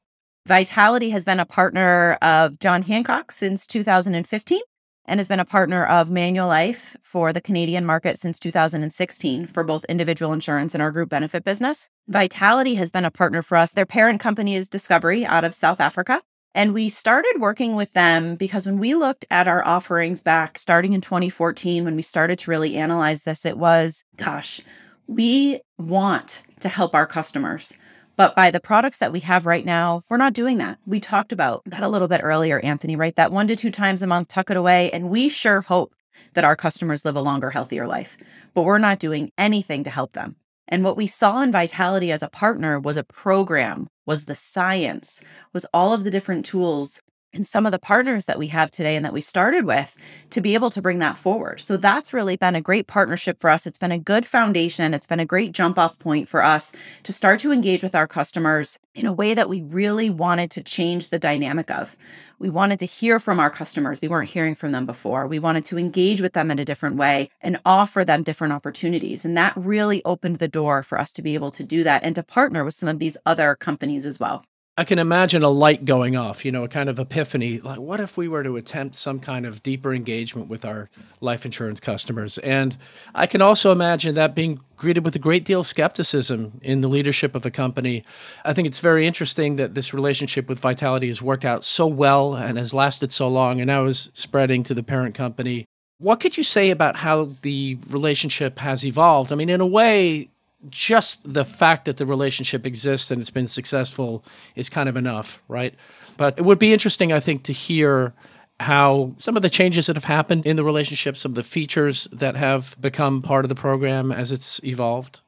Vitality 0.45 1.09
has 1.09 1.23
been 1.23 1.39
a 1.39 1.45
partner 1.45 2.17
of 2.21 2.59
John 2.59 2.83
Hancock 2.83 3.31
since 3.31 3.65
2015 3.65 4.61
and 5.05 5.19
has 5.19 5.27
been 5.27 5.39
a 5.39 5.45
partner 5.45 5.85
of 5.85 6.09
Manulife 6.09 6.95
for 7.01 7.31
the 7.31 7.41
Canadian 7.41 7.85
market 7.85 8.19
since 8.19 8.39
2016 8.39 9.47
for 9.47 9.63
both 9.63 9.85
individual 9.85 10.33
insurance 10.33 10.73
and 10.73 10.81
our 10.81 10.91
group 10.91 11.09
benefit 11.09 11.43
business. 11.43 11.89
Vitality 12.07 12.75
has 12.75 12.91
been 12.91 13.05
a 13.05 13.11
partner 13.11 13.41
for 13.41 13.57
us. 13.57 13.71
Their 13.71 13.85
parent 13.85 14.19
company 14.19 14.55
is 14.55 14.69
Discovery 14.69 15.25
out 15.25 15.43
of 15.43 15.53
South 15.55 15.79
Africa. 15.79 16.21
And 16.55 16.73
we 16.73 16.87
started 16.87 17.35
working 17.39 17.75
with 17.75 17.91
them 17.91 18.35
because 18.35 18.65
when 18.65 18.79
we 18.79 18.95
looked 18.95 19.25
at 19.29 19.47
our 19.47 19.67
offerings 19.67 20.21
back 20.21 20.57
starting 20.57 20.93
in 20.93 21.01
2014, 21.01 21.83
when 21.83 21.97
we 21.97 22.01
started 22.01 22.39
to 22.39 22.49
really 22.49 22.77
analyze 22.77 23.23
this, 23.23 23.45
it 23.45 23.57
was 23.57 24.05
gosh, 24.15 24.61
we 25.05 25.59
want 25.77 26.43
to 26.61 26.69
help 26.69 26.95
our 26.95 27.05
customers. 27.05 27.77
But 28.15 28.35
by 28.35 28.51
the 28.51 28.59
products 28.59 28.99
that 28.99 29.11
we 29.11 29.19
have 29.21 29.45
right 29.45 29.65
now, 29.65 30.03
we're 30.09 30.17
not 30.17 30.33
doing 30.33 30.57
that. 30.59 30.79
We 30.85 30.99
talked 30.99 31.31
about 31.31 31.63
that 31.65 31.83
a 31.83 31.89
little 31.89 32.07
bit 32.07 32.21
earlier, 32.23 32.59
Anthony, 32.59 32.95
right? 32.95 33.15
That 33.15 33.31
one 33.31 33.47
to 33.47 33.55
two 33.55 33.71
times 33.71 34.01
a 34.01 34.07
month, 34.07 34.29
tuck 34.29 34.49
it 34.49 34.57
away. 34.57 34.89
And 34.91 35.09
we 35.09 35.27
sure 35.27 35.61
hope 35.61 35.93
that 36.33 36.45
our 36.45 36.55
customers 36.55 37.03
live 37.03 37.15
a 37.15 37.21
longer, 37.21 37.49
healthier 37.49 37.85
life, 37.85 38.17
but 38.53 38.63
we're 38.63 38.77
not 38.77 38.99
doing 38.99 39.31
anything 39.37 39.83
to 39.83 39.89
help 39.89 40.13
them. 40.13 40.37
And 40.67 40.83
what 40.83 40.97
we 40.97 41.07
saw 41.07 41.41
in 41.41 41.51
Vitality 41.51 42.11
as 42.11 42.23
a 42.23 42.29
partner 42.29 42.79
was 42.79 42.97
a 42.97 43.03
program, 43.03 43.87
was 44.05 44.25
the 44.25 44.35
science, 44.35 45.21
was 45.53 45.65
all 45.73 45.93
of 45.93 46.03
the 46.03 46.11
different 46.11 46.45
tools 46.45 47.01
and 47.35 47.45
some 47.45 47.65
of 47.65 47.71
the 47.71 47.79
partners 47.79 48.25
that 48.25 48.39
we 48.39 48.47
have 48.47 48.71
today 48.71 48.95
and 48.95 49.05
that 49.05 49.13
we 49.13 49.21
started 49.21 49.65
with 49.65 49.95
to 50.31 50.41
be 50.41 50.53
able 50.53 50.69
to 50.71 50.81
bring 50.81 50.99
that 50.99 51.17
forward. 51.17 51.59
So 51.59 51.77
that's 51.77 52.13
really 52.13 52.37
been 52.37 52.55
a 52.55 52.61
great 52.61 52.87
partnership 52.87 53.39
for 53.39 53.49
us. 53.49 53.67
It's 53.67 53.77
been 53.77 53.91
a 53.91 53.99
good 53.99 54.25
foundation. 54.25 54.93
It's 54.93 55.07
been 55.07 55.19
a 55.19 55.25
great 55.25 55.51
jump 55.51 55.77
off 55.77 55.99
point 55.99 56.27
for 56.27 56.43
us 56.43 56.71
to 57.03 57.13
start 57.13 57.39
to 57.41 57.51
engage 57.51 57.83
with 57.83 57.93
our 57.95 58.07
customers 58.07 58.79
in 58.95 59.05
a 59.05 59.13
way 59.13 59.33
that 59.33 59.49
we 59.49 59.61
really 59.61 60.09
wanted 60.09 60.49
to 60.51 60.63
change 60.63 61.09
the 61.09 61.19
dynamic 61.19 61.69
of. 61.69 61.95
We 62.39 62.49
wanted 62.49 62.79
to 62.79 62.85
hear 62.85 63.19
from 63.19 63.39
our 63.39 63.49
customers. 63.49 63.99
We 64.01 64.07
weren't 64.07 64.29
hearing 64.29 64.55
from 64.55 64.71
them 64.71 64.85
before. 64.85 65.27
We 65.27 65.39
wanted 65.39 65.65
to 65.65 65.77
engage 65.77 66.21
with 66.21 66.33
them 66.33 66.51
in 66.51 66.59
a 66.59 66.65
different 66.65 66.95
way 66.95 67.29
and 67.41 67.59
offer 67.65 68.03
them 68.03 68.23
different 68.23 68.53
opportunities. 68.53 69.25
And 69.25 69.37
that 69.37 69.53
really 69.55 70.03
opened 70.03 70.37
the 70.37 70.47
door 70.47 70.83
for 70.83 70.99
us 70.99 71.11
to 71.13 71.21
be 71.21 71.33
able 71.33 71.51
to 71.51 71.63
do 71.63 71.83
that 71.83 72.03
and 72.03 72.15
to 72.15 72.23
partner 72.23 72.63
with 72.65 72.73
some 72.73 72.89
of 72.89 72.99
these 72.99 73.17
other 73.25 73.55
companies 73.55 74.05
as 74.05 74.19
well. 74.19 74.43
I 74.77 74.83
can 74.83 74.99
imagine 74.99 75.41
a 75.41 75.49
light 75.49 75.85
going 75.85 76.17
off, 76.17 76.43
you 76.43 76.51
know, 76.51 76.65
a 76.65 76.67
kind 76.67 76.89
of 76.89 76.99
epiphany. 76.99 77.59
Like, 77.59 77.79
what 77.79 78.01
if 78.01 78.17
we 78.17 78.27
were 78.27 78.43
to 78.43 78.57
attempt 78.57 78.95
some 78.95 79.21
kind 79.21 79.45
of 79.45 79.63
deeper 79.63 79.93
engagement 79.93 80.49
with 80.49 80.65
our 80.65 80.89
life 81.21 81.45
insurance 81.45 81.79
customers? 81.79 82.37
And 82.39 82.75
I 83.13 83.25
can 83.25 83.41
also 83.41 83.71
imagine 83.71 84.15
that 84.15 84.35
being 84.35 84.59
greeted 84.75 85.05
with 85.05 85.15
a 85.15 85.19
great 85.19 85.45
deal 85.45 85.61
of 85.61 85.67
skepticism 85.67 86.59
in 86.61 86.81
the 86.81 86.89
leadership 86.89 87.35
of 87.35 87.41
the 87.41 87.51
company. 87.51 88.03
I 88.43 88.51
think 88.51 88.67
it's 88.67 88.79
very 88.79 89.07
interesting 89.07 89.55
that 89.55 89.75
this 89.75 89.93
relationship 89.93 90.49
with 90.49 90.59
Vitality 90.59 91.07
has 91.07 91.21
worked 91.21 91.45
out 91.45 91.63
so 91.63 91.87
well 91.87 92.35
and 92.35 92.57
has 92.57 92.73
lasted 92.73 93.13
so 93.13 93.29
long 93.29 93.61
and 93.61 93.67
now 93.67 93.85
is 93.85 94.09
spreading 94.13 94.65
to 94.65 94.73
the 94.73 94.83
parent 94.83 95.15
company. 95.15 95.63
What 95.99 96.19
could 96.19 96.35
you 96.35 96.43
say 96.43 96.71
about 96.71 96.97
how 96.97 97.29
the 97.43 97.77
relationship 97.89 98.59
has 98.59 98.85
evolved? 98.85 99.31
I 99.31 99.35
mean, 99.35 99.47
in 99.47 99.61
a 99.61 99.65
way, 99.65 100.31
just 100.69 101.33
the 101.33 101.45
fact 101.45 101.85
that 101.85 101.97
the 101.97 102.05
relationship 102.05 102.65
exists 102.65 103.11
and 103.11 103.21
it's 103.21 103.29
been 103.29 103.47
successful 103.47 104.23
is 104.55 104.69
kind 104.69 104.89
of 104.89 104.95
enough, 104.95 105.41
right? 105.47 105.75
But 106.17 106.39
it 106.39 106.45
would 106.45 106.59
be 106.59 106.73
interesting, 106.73 107.11
I 107.11 107.19
think, 107.19 107.43
to 107.43 107.53
hear 107.53 108.13
how 108.59 109.13
some 109.17 109.35
of 109.35 109.41
the 109.41 109.49
changes 109.49 109.87
that 109.87 109.95
have 109.95 110.05
happened 110.05 110.45
in 110.45 110.55
the 110.55 110.63
relationship, 110.63 111.17
some 111.17 111.31
of 111.31 111.35
the 111.35 111.43
features 111.43 112.05
that 112.11 112.35
have 112.35 112.75
become 112.79 113.21
part 113.21 113.43
of 113.45 113.49
the 113.49 113.55
program 113.55 114.11
as 114.11 114.31
it's 114.31 114.63
evolved. 114.63 115.21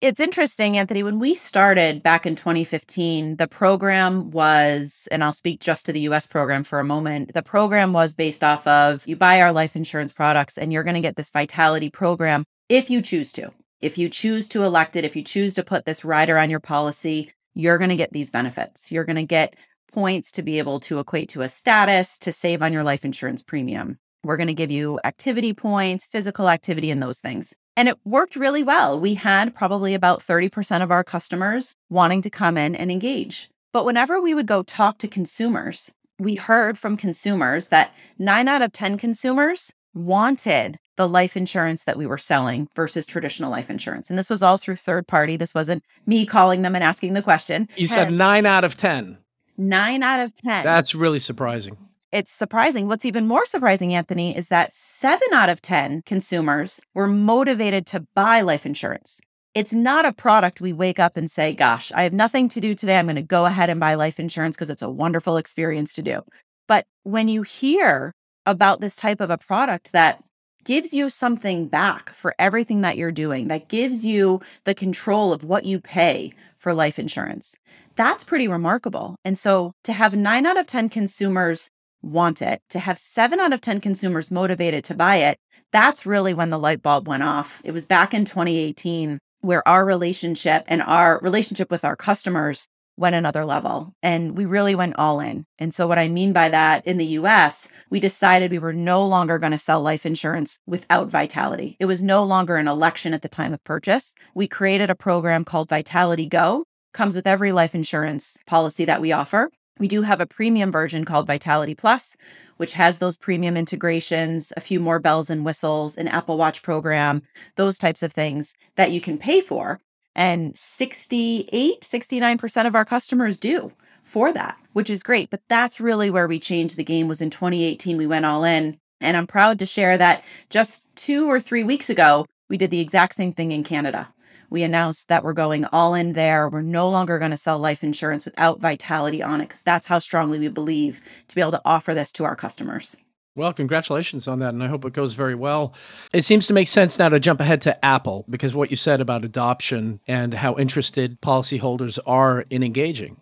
It's 0.00 0.18
interesting, 0.18 0.76
Anthony. 0.76 1.04
When 1.04 1.20
we 1.20 1.36
started 1.36 2.02
back 2.02 2.26
in 2.26 2.34
2015, 2.34 3.36
the 3.36 3.46
program 3.46 4.32
was, 4.32 5.06
and 5.12 5.22
I'll 5.22 5.32
speak 5.32 5.60
just 5.60 5.86
to 5.86 5.92
the 5.92 6.00
US 6.00 6.26
program 6.26 6.64
for 6.64 6.80
a 6.80 6.84
moment. 6.84 7.34
The 7.34 7.42
program 7.42 7.92
was 7.92 8.12
based 8.12 8.42
off 8.42 8.66
of 8.66 9.06
you 9.06 9.14
buy 9.14 9.40
our 9.40 9.52
life 9.52 9.76
insurance 9.76 10.12
products 10.12 10.58
and 10.58 10.72
you're 10.72 10.82
going 10.82 10.96
to 10.96 11.00
get 11.00 11.14
this 11.14 11.30
vitality 11.30 11.88
program 11.88 12.42
if 12.68 12.90
you 12.90 13.00
choose 13.00 13.30
to. 13.34 13.52
If 13.82 13.98
you 13.98 14.08
choose 14.08 14.48
to 14.50 14.62
elect 14.62 14.94
it, 14.94 15.04
if 15.04 15.16
you 15.16 15.24
choose 15.24 15.54
to 15.54 15.64
put 15.64 15.84
this 15.84 16.04
rider 16.04 16.38
on 16.38 16.48
your 16.48 16.60
policy, 16.60 17.32
you're 17.52 17.78
going 17.78 17.90
to 17.90 17.96
get 17.96 18.12
these 18.12 18.30
benefits. 18.30 18.92
You're 18.92 19.04
going 19.04 19.16
to 19.16 19.24
get 19.24 19.56
points 19.92 20.30
to 20.32 20.42
be 20.42 20.60
able 20.60 20.78
to 20.80 21.00
equate 21.00 21.28
to 21.30 21.42
a 21.42 21.48
status 21.48 22.16
to 22.20 22.30
save 22.30 22.62
on 22.62 22.72
your 22.72 22.84
life 22.84 23.04
insurance 23.04 23.42
premium. 23.42 23.98
We're 24.22 24.36
going 24.36 24.46
to 24.46 24.54
give 24.54 24.70
you 24.70 25.00
activity 25.02 25.52
points, 25.52 26.06
physical 26.06 26.48
activity, 26.48 26.92
and 26.92 27.02
those 27.02 27.18
things. 27.18 27.54
And 27.76 27.88
it 27.88 27.98
worked 28.04 28.36
really 28.36 28.62
well. 28.62 29.00
We 29.00 29.14
had 29.14 29.52
probably 29.52 29.94
about 29.94 30.20
30% 30.20 30.80
of 30.80 30.92
our 30.92 31.02
customers 31.02 31.74
wanting 31.90 32.22
to 32.22 32.30
come 32.30 32.56
in 32.56 32.76
and 32.76 32.88
engage. 32.90 33.50
But 33.72 33.84
whenever 33.84 34.20
we 34.20 34.32
would 34.32 34.46
go 34.46 34.62
talk 34.62 34.98
to 34.98 35.08
consumers, 35.08 35.92
we 36.20 36.36
heard 36.36 36.78
from 36.78 36.96
consumers 36.96 37.66
that 37.68 37.92
nine 38.16 38.46
out 38.46 38.62
of 38.62 38.72
10 38.72 38.96
consumers 38.96 39.72
wanted 39.94 40.78
the 40.96 41.08
life 41.08 41.36
insurance 41.36 41.84
that 41.84 41.96
we 41.96 42.06
were 42.06 42.18
selling 42.18 42.68
versus 42.74 43.06
traditional 43.06 43.50
life 43.50 43.70
insurance. 43.70 44.10
And 44.10 44.18
this 44.18 44.30
was 44.30 44.42
all 44.42 44.58
through 44.58 44.76
third 44.76 45.06
party. 45.06 45.36
This 45.36 45.54
wasn't 45.54 45.82
me 46.06 46.26
calling 46.26 46.62
them 46.62 46.74
and 46.74 46.84
asking 46.84 47.14
the 47.14 47.22
question. 47.22 47.68
You 47.76 47.88
said 47.88 48.12
nine 48.12 48.46
out 48.46 48.64
of 48.64 48.76
10. 48.76 49.18
Nine 49.56 50.02
out 50.02 50.20
of 50.20 50.34
10. 50.34 50.64
That's 50.64 50.94
really 50.94 51.18
surprising. 51.18 51.76
It's 52.10 52.30
surprising. 52.30 52.88
What's 52.88 53.06
even 53.06 53.26
more 53.26 53.46
surprising, 53.46 53.94
Anthony, 53.94 54.36
is 54.36 54.48
that 54.48 54.72
seven 54.72 55.32
out 55.32 55.48
of 55.48 55.62
10 55.62 56.02
consumers 56.04 56.80
were 56.94 57.06
motivated 57.06 57.86
to 57.86 58.06
buy 58.14 58.42
life 58.42 58.66
insurance. 58.66 59.20
It's 59.54 59.72
not 59.72 60.04
a 60.04 60.12
product 60.12 60.60
we 60.60 60.72
wake 60.72 60.98
up 60.98 61.16
and 61.16 61.30
say, 61.30 61.54
Gosh, 61.54 61.90
I 61.92 62.02
have 62.02 62.12
nothing 62.12 62.48
to 62.50 62.60
do 62.60 62.74
today. 62.74 62.98
I'm 62.98 63.06
going 63.06 63.16
to 63.16 63.22
go 63.22 63.46
ahead 63.46 63.70
and 63.70 63.80
buy 63.80 63.94
life 63.94 64.20
insurance 64.20 64.56
because 64.56 64.70
it's 64.70 64.82
a 64.82 64.90
wonderful 64.90 65.36
experience 65.38 65.94
to 65.94 66.02
do. 66.02 66.22
But 66.68 66.86
when 67.02 67.28
you 67.28 67.42
hear 67.42 68.14
about 68.46 68.80
this 68.80 68.96
type 68.96 69.20
of 69.20 69.30
a 69.30 69.38
product 69.38 69.92
that 69.92 70.22
gives 70.64 70.94
you 70.94 71.10
something 71.10 71.66
back 71.66 72.10
for 72.10 72.34
everything 72.38 72.82
that 72.82 72.96
you're 72.96 73.12
doing, 73.12 73.48
that 73.48 73.68
gives 73.68 74.06
you 74.06 74.40
the 74.64 74.74
control 74.74 75.32
of 75.32 75.44
what 75.44 75.64
you 75.64 75.80
pay 75.80 76.32
for 76.58 76.72
life 76.72 76.98
insurance. 76.98 77.56
That's 77.96 78.24
pretty 78.24 78.48
remarkable. 78.48 79.16
And 79.24 79.36
so 79.36 79.72
to 79.84 79.92
have 79.92 80.14
nine 80.14 80.46
out 80.46 80.56
of 80.56 80.66
10 80.66 80.88
consumers 80.88 81.68
want 82.02 82.40
it, 82.42 82.60
to 82.70 82.78
have 82.78 82.98
seven 82.98 83.40
out 83.40 83.52
of 83.52 83.60
10 83.60 83.80
consumers 83.80 84.30
motivated 84.30 84.84
to 84.84 84.94
buy 84.94 85.16
it, 85.16 85.36
that's 85.72 86.06
really 86.06 86.34
when 86.34 86.50
the 86.50 86.58
light 86.58 86.82
bulb 86.82 87.08
went 87.08 87.22
off. 87.22 87.60
It 87.64 87.72
was 87.72 87.86
back 87.86 88.14
in 88.14 88.24
2018 88.24 89.18
where 89.40 89.66
our 89.66 89.84
relationship 89.84 90.64
and 90.68 90.82
our 90.82 91.18
relationship 91.20 91.70
with 91.70 91.84
our 91.84 91.96
customers 91.96 92.68
went 93.02 93.16
another 93.16 93.44
level 93.44 93.94
and 94.02 94.38
we 94.38 94.46
really 94.46 94.74
went 94.74 94.96
all 94.96 95.20
in. 95.20 95.44
And 95.58 95.74
so, 95.74 95.86
what 95.86 95.98
I 95.98 96.08
mean 96.08 96.32
by 96.32 96.48
that 96.48 96.86
in 96.86 96.96
the 96.96 97.18
US, 97.20 97.68
we 97.90 98.00
decided 98.00 98.50
we 98.50 98.58
were 98.58 98.72
no 98.72 99.04
longer 99.04 99.38
going 99.38 99.52
to 99.52 99.58
sell 99.58 99.82
life 99.82 100.06
insurance 100.06 100.58
without 100.66 101.08
Vitality. 101.08 101.76
It 101.78 101.86
was 101.86 102.02
no 102.02 102.22
longer 102.22 102.56
an 102.56 102.68
election 102.68 103.12
at 103.12 103.20
the 103.20 103.28
time 103.28 103.52
of 103.52 103.62
purchase. 103.64 104.14
We 104.34 104.48
created 104.48 104.88
a 104.88 104.94
program 104.94 105.44
called 105.44 105.68
Vitality 105.68 106.26
Go, 106.26 106.64
comes 106.94 107.14
with 107.14 107.26
every 107.26 107.52
life 107.52 107.74
insurance 107.74 108.38
policy 108.46 108.86
that 108.86 109.00
we 109.02 109.12
offer. 109.12 109.50
We 109.78 109.88
do 109.88 110.02
have 110.02 110.20
a 110.20 110.26
premium 110.26 110.70
version 110.70 111.04
called 111.04 111.26
Vitality 111.26 111.74
Plus, 111.74 112.16
which 112.56 112.74
has 112.74 112.98
those 112.98 113.16
premium 113.16 113.56
integrations, 113.56 114.52
a 114.56 114.60
few 114.60 114.78
more 114.78 115.00
bells 115.00 115.28
and 115.28 115.44
whistles, 115.44 115.96
an 115.96 116.06
Apple 116.06 116.38
Watch 116.38 116.62
program, 116.62 117.22
those 117.56 117.78
types 117.78 118.02
of 118.02 118.12
things 118.12 118.54
that 118.76 118.92
you 118.92 119.00
can 119.00 119.18
pay 119.18 119.40
for. 119.40 119.80
And 120.14 120.56
68, 120.56 121.80
69% 121.80 122.66
of 122.66 122.74
our 122.74 122.84
customers 122.84 123.38
do 123.38 123.72
for 124.02 124.32
that, 124.32 124.58
which 124.72 124.90
is 124.90 125.02
great. 125.02 125.30
But 125.30 125.42
that's 125.48 125.80
really 125.80 126.10
where 126.10 126.28
we 126.28 126.38
changed 126.38 126.76
the 126.76 126.84
game 126.84 127.08
was 127.08 127.22
in 127.22 127.30
2018. 127.30 127.96
We 127.96 128.06
went 128.06 128.26
all 128.26 128.44
in. 128.44 128.78
And 129.00 129.16
I'm 129.16 129.26
proud 129.26 129.58
to 129.58 129.66
share 129.66 129.98
that 129.98 130.22
just 130.50 130.94
two 130.94 131.28
or 131.30 131.40
three 131.40 131.64
weeks 131.64 131.90
ago, 131.90 132.26
we 132.48 132.56
did 132.56 132.70
the 132.70 132.80
exact 132.80 133.14
same 133.14 133.32
thing 133.32 133.50
in 133.52 133.64
Canada. 133.64 134.12
we 134.50 134.62
announced 134.62 135.08
that 135.08 135.24
we're 135.24 135.32
going 135.32 135.64
all 135.66 135.94
in 135.94 136.12
there. 136.12 136.46
We're 136.46 136.60
no 136.60 136.88
longer 136.90 137.18
going 137.18 137.30
to 137.30 137.38
sell 137.38 137.58
life 137.58 137.82
insurance 137.82 138.26
without 138.26 138.60
vitality 138.60 139.22
on 139.22 139.40
it 139.40 139.48
because 139.48 139.62
that's 139.62 139.86
how 139.86 139.98
strongly 139.98 140.38
we 140.38 140.48
believe 140.48 141.00
to 141.28 141.34
be 141.34 141.40
able 141.40 141.52
to 141.52 141.62
offer 141.64 141.94
this 141.94 142.12
to 142.12 142.24
our 142.24 142.36
customers. 142.36 142.96
Well, 143.34 143.54
congratulations 143.54 144.28
on 144.28 144.40
that, 144.40 144.52
and 144.52 144.62
I 144.62 144.66
hope 144.66 144.84
it 144.84 144.92
goes 144.92 145.14
very 145.14 145.34
well. 145.34 145.74
It 146.12 146.22
seems 146.22 146.46
to 146.48 146.52
make 146.52 146.68
sense 146.68 146.98
now 146.98 147.08
to 147.08 147.18
jump 147.18 147.40
ahead 147.40 147.62
to 147.62 147.82
Apple 147.84 148.26
because 148.28 148.54
what 148.54 148.70
you 148.70 148.76
said 148.76 149.00
about 149.00 149.24
adoption 149.24 150.00
and 150.06 150.34
how 150.34 150.56
interested 150.56 151.20
policyholders 151.22 151.98
are 152.04 152.44
in 152.50 152.62
engaging. 152.62 153.16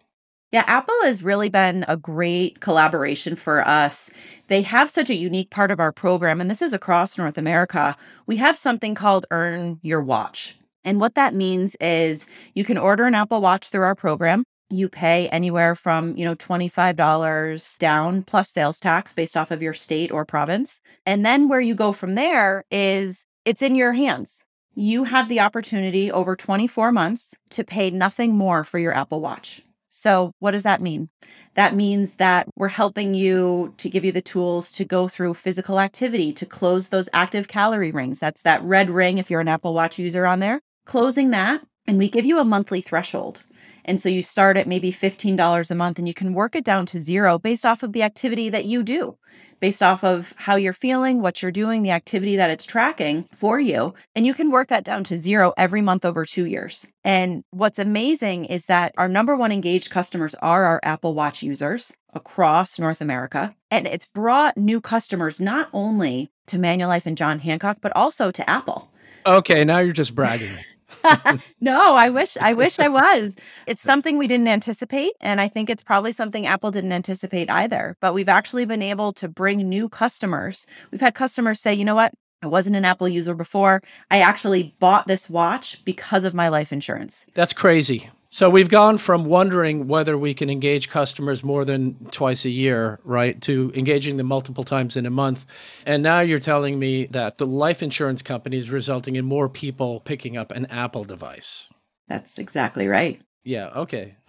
Yeah, 0.50 0.64
Apple 0.67 0.97
has 1.05 1.23
really 1.23 1.49
been 1.49 1.85
a 1.87 1.97
great 1.97 2.59
collaboration 2.59 3.37
for 3.37 3.64
us. 3.67 4.11
They 4.49 4.62
have 4.62 4.90
such 4.90 5.09
a 5.09 5.14
unique 5.14 5.50
part 5.50 5.71
of 5.71 5.79
our 5.79 5.93
program, 5.93 6.40
and 6.40 6.50
this 6.50 6.61
is 6.61 6.73
across 6.73 7.17
North 7.17 7.38
America. 7.38 7.97
We 8.26 8.38
have 8.38 8.59
something 8.59 8.97
called 8.97 9.26
Earn 9.31 9.79
Your 9.83 10.02
Watch. 10.02 10.57
And 10.83 10.99
what 10.99 11.14
that 11.14 11.35
means 11.35 11.76
is 11.81 12.26
you 12.55 12.64
can 12.64 12.79
order 12.79 13.07
an 13.07 13.14
Apple 13.14 13.40
Watch 13.40 13.69
through 13.69 13.83
our 13.83 13.95
program. 13.95 14.43
You 14.71 14.89
pay 14.89 15.29
anywhere 15.29 15.75
from, 15.75 16.17
you 16.17 16.25
know, 16.25 16.37
$25 16.37 17.79
down 17.79 18.23
plus 18.23 18.50
sales 18.50 18.79
tax 18.79 19.12
based 19.12 19.37
off 19.37 19.50
of 19.50 19.62
your 19.62 19.75
state 19.75 20.12
or 20.12 20.25
province. 20.25 20.81
And 21.05 21.27
then 21.27 21.49
where 21.49 21.61
you 21.61 21.75
go 21.75 21.91
from 21.93 22.15
there 22.15 22.65
is 22.71 23.27
it's 23.45 23.62
in 23.62 23.75
your 23.75 23.95
hands. 23.95 24.45
You 24.75 25.05
have 25.05 25.29
the 25.29 25.41
opportunity 25.41 26.12
over 26.12 26.37
24 26.37 26.93
months 26.93 27.35
to 27.50 27.65
pay 27.65 27.91
nothing 27.91 28.37
more 28.37 28.62
for 28.62 28.79
your 28.79 28.95
Apple 28.95 29.21
Watch. 29.21 29.62
So, 29.91 30.33
what 30.39 30.53
does 30.53 30.62
that 30.62 30.81
mean? 30.81 31.09
That 31.57 31.75
means 31.75 32.12
that 32.12 32.47
we're 32.55 32.69
helping 32.69 33.12
you 33.12 33.75
to 33.79 33.91
give 33.91 34.05
you 34.05 34.12
the 34.12 34.23
tools 34.23 34.71
to 34.73 34.85
go 34.85 35.09
through 35.09 35.35
physical 35.35 35.81
activity, 35.81 36.33
to 36.35 36.47
close 36.47 36.89
those 36.89 37.09
active 37.12 37.49
calorie 37.49 37.91
rings. 37.91 38.21
That's 38.21 38.43
that 38.43 38.62
red 38.62 38.89
ring 38.89 39.19
if 39.19 39.31
you're 39.31 39.41
an 39.41 39.49
Apple 39.49 39.75
Watch 39.75 39.99
user 39.99 40.27
on 40.27 40.39
there. 40.39 40.61
Closing 40.87 41.31
that, 41.31 41.62
and 41.89 41.99
we 41.99 42.09
give 42.09 42.25
you 42.25 42.39
a 42.39 42.45
monthly 42.45 42.81
threshold. 42.81 43.43
And 43.90 44.00
so 44.00 44.09
you 44.09 44.23
start 44.23 44.56
at 44.56 44.68
maybe 44.68 44.92
$15 44.92 45.68
a 45.68 45.75
month 45.75 45.99
and 45.99 46.06
you 46.06 46.14
can 46.14 46.32
work 46.32 46.54
it 46.54 46.62
down 46.62 46.87
to 46.87 47.00
zero 47.00 47.40
based 47.40 47.66
off 47.66 47.82
of 47.82 47.92
the 47.92 48.04
activity 48.04 48.49
that 48.49 48.64
you 48.64 48.85
do, 48.85 49.18
based 49.59 49.82
off 49.82 50.04
of 50.04 50.32
how 50.37 50.54
you're 50.54 50.73
feeling, 50.73 51.20
what 51.20 51.42
you're 51.42 51.50
doing, 51.50 51.82
the 51.82 51.90
activity 51.90 52.37
that 52.37 52.50
it's 52.50 52.64
tracking 52.64 53.28
for 53.35 53.59
you. 53.59 53.92
And 54.14 54.25
you 54.25 54.32
can 54.32 54.52
work 54.52 54.68
that 54.68 54.85
down 54.85 55.02
to 55.04 55.18
zero 55.18 55.52
every 55.56 55.82
month 55.82 56.04
over 56.04 56.25
two 56.25 56.47
years. 56.47 56.87
And 57.02 57.42
what's 57.50 57.80
amazing 57.80 58.44
is 58.44 58.66
that 58.66 58.94
our 58.97 59.09
number 59.09 59.35
one 59.35 59.50
engaged 59.50 59.90
customers 59.90 60.37
are 60.37 60.66
our 60.66 60.78
Apple 60.85 61.14
Watch 61.14 61.42
users 61.42 61.97
across 62.14 62.78
North 62.78 63.00
America. 63.00 63.56
And 63.73 63.88
it's 63.88 64.06
brought 64.06 64.56
new 64.56 64.80
customers 64.80 65.40
not 65.40 65.68
only 65.73 66.30
to 66.47 66.59
Manulife 66.59 67.06
and 67.06 67.16
John 67.16 67.40
Hancock, 67.40 67.78
but 67.80 67.90
also 67.97 68.30
to 68.30 68.49
Apple. 68.49 68.88
Okay, 69.26 69.64
now 69.64 69.80
you're 69.80 69.92
just 69.92 70.14
bragging. 70.14 70.56
no, 71.61 71.94
I 71.94 72.09
wish 72.09 72.37
I 72.40 72.52
wish 72.52 72.78
I 72.78 72.88
was. 72.88 73.37
It's 73.66 73.82
something 73.82 74.18
we 74.18 74.26
didn't 74.26 74.49
anticipate 74.49 75.12
and 75.20 75.40
I 75.40 75.49
think 75.49 75.70
it's 75.70 75.85
probably 75.85 76.12
something 76.12 76.47
Apple 76.47 76.70
didn't 76.70 76.92
anticipate 76.92 77.50
either. 77.50 77.97
But 78.00 78.14
we've 78.14 78.28
actually 78.28 78.64
been 78.64 78.82
able 78.82 79.12
to 79.14 79.28
bring 79.28 79.68
new 79.68 79.88
customers. 79.88 80.66
We've 80.90 81.00
had 81.00 81.14
customers 81.14 81.61
say, 81.61 81.75
"You 81.75 81.85
know 81.85 81.94
what? 81.94 82.12
I 82.42 82.47
wasn't 82.47 82.76
an 82.76 82.85
Apple 82.85 83.09
user 83.09 83.35
before. 83.35 83.82
I 84.11 84.20
actually 84.20 84.75
bought 84.78 85.06
this 85.06 85.28
watch 85.28 85.85
because 85.85 86.25
of 86.25 86.35
my 86.35 86.49
life 86.49 86.73
insurance." 86.73 87.26
That's 87.35 87.52
crazy. 87.52 88.11
So 88.32 88.49
we've 88.49 88.68
gone 88.68 88.99
from 88.99 89.25
wondering 89.25 89.88
whether 89.88 90.16
we 90.16 90.34
can 90.34 90.50
engage 90.50 90.88
customers 90.88 91.42
more 91.42 91.64
than 91.64 91.96
twice 92.12 92.44
a 92.44 92.50
year, 92.50 93.00
right, 93.02 93.40
to 93.42 93.72
engaging 93.75 94.18
them 94.18 94.28
multiple 94.28 94.62
times 94.62 94.96
in 94.96 95.04
a 95.04 95.10
month. 95.10 95.44
And 95.84 96.00
now 96.00 96.20
you're 96.20 96.38
telling 96.38 96.78
me 96.78 97.06
that 97.06 97.38
the 97.38 97.46
life 97.46 97.82
insurance 97.82 98.22
company 98.22 98.56
is 98.56 98.70
resulting 98.70 99.16
in 99.16 99.25
more 99.25 99.49
people 99.49 99.99
picking 99.99 100.37
up 100.37 100.52
an 100.52 100.66
Apple 100.66 101.02
device. 101.02 101.70
That's 102.06 102.38
exactly 102.38 102.87
right. 102.87 103.20
Yeah, 103.42 103.70
okay. 103.70 104.14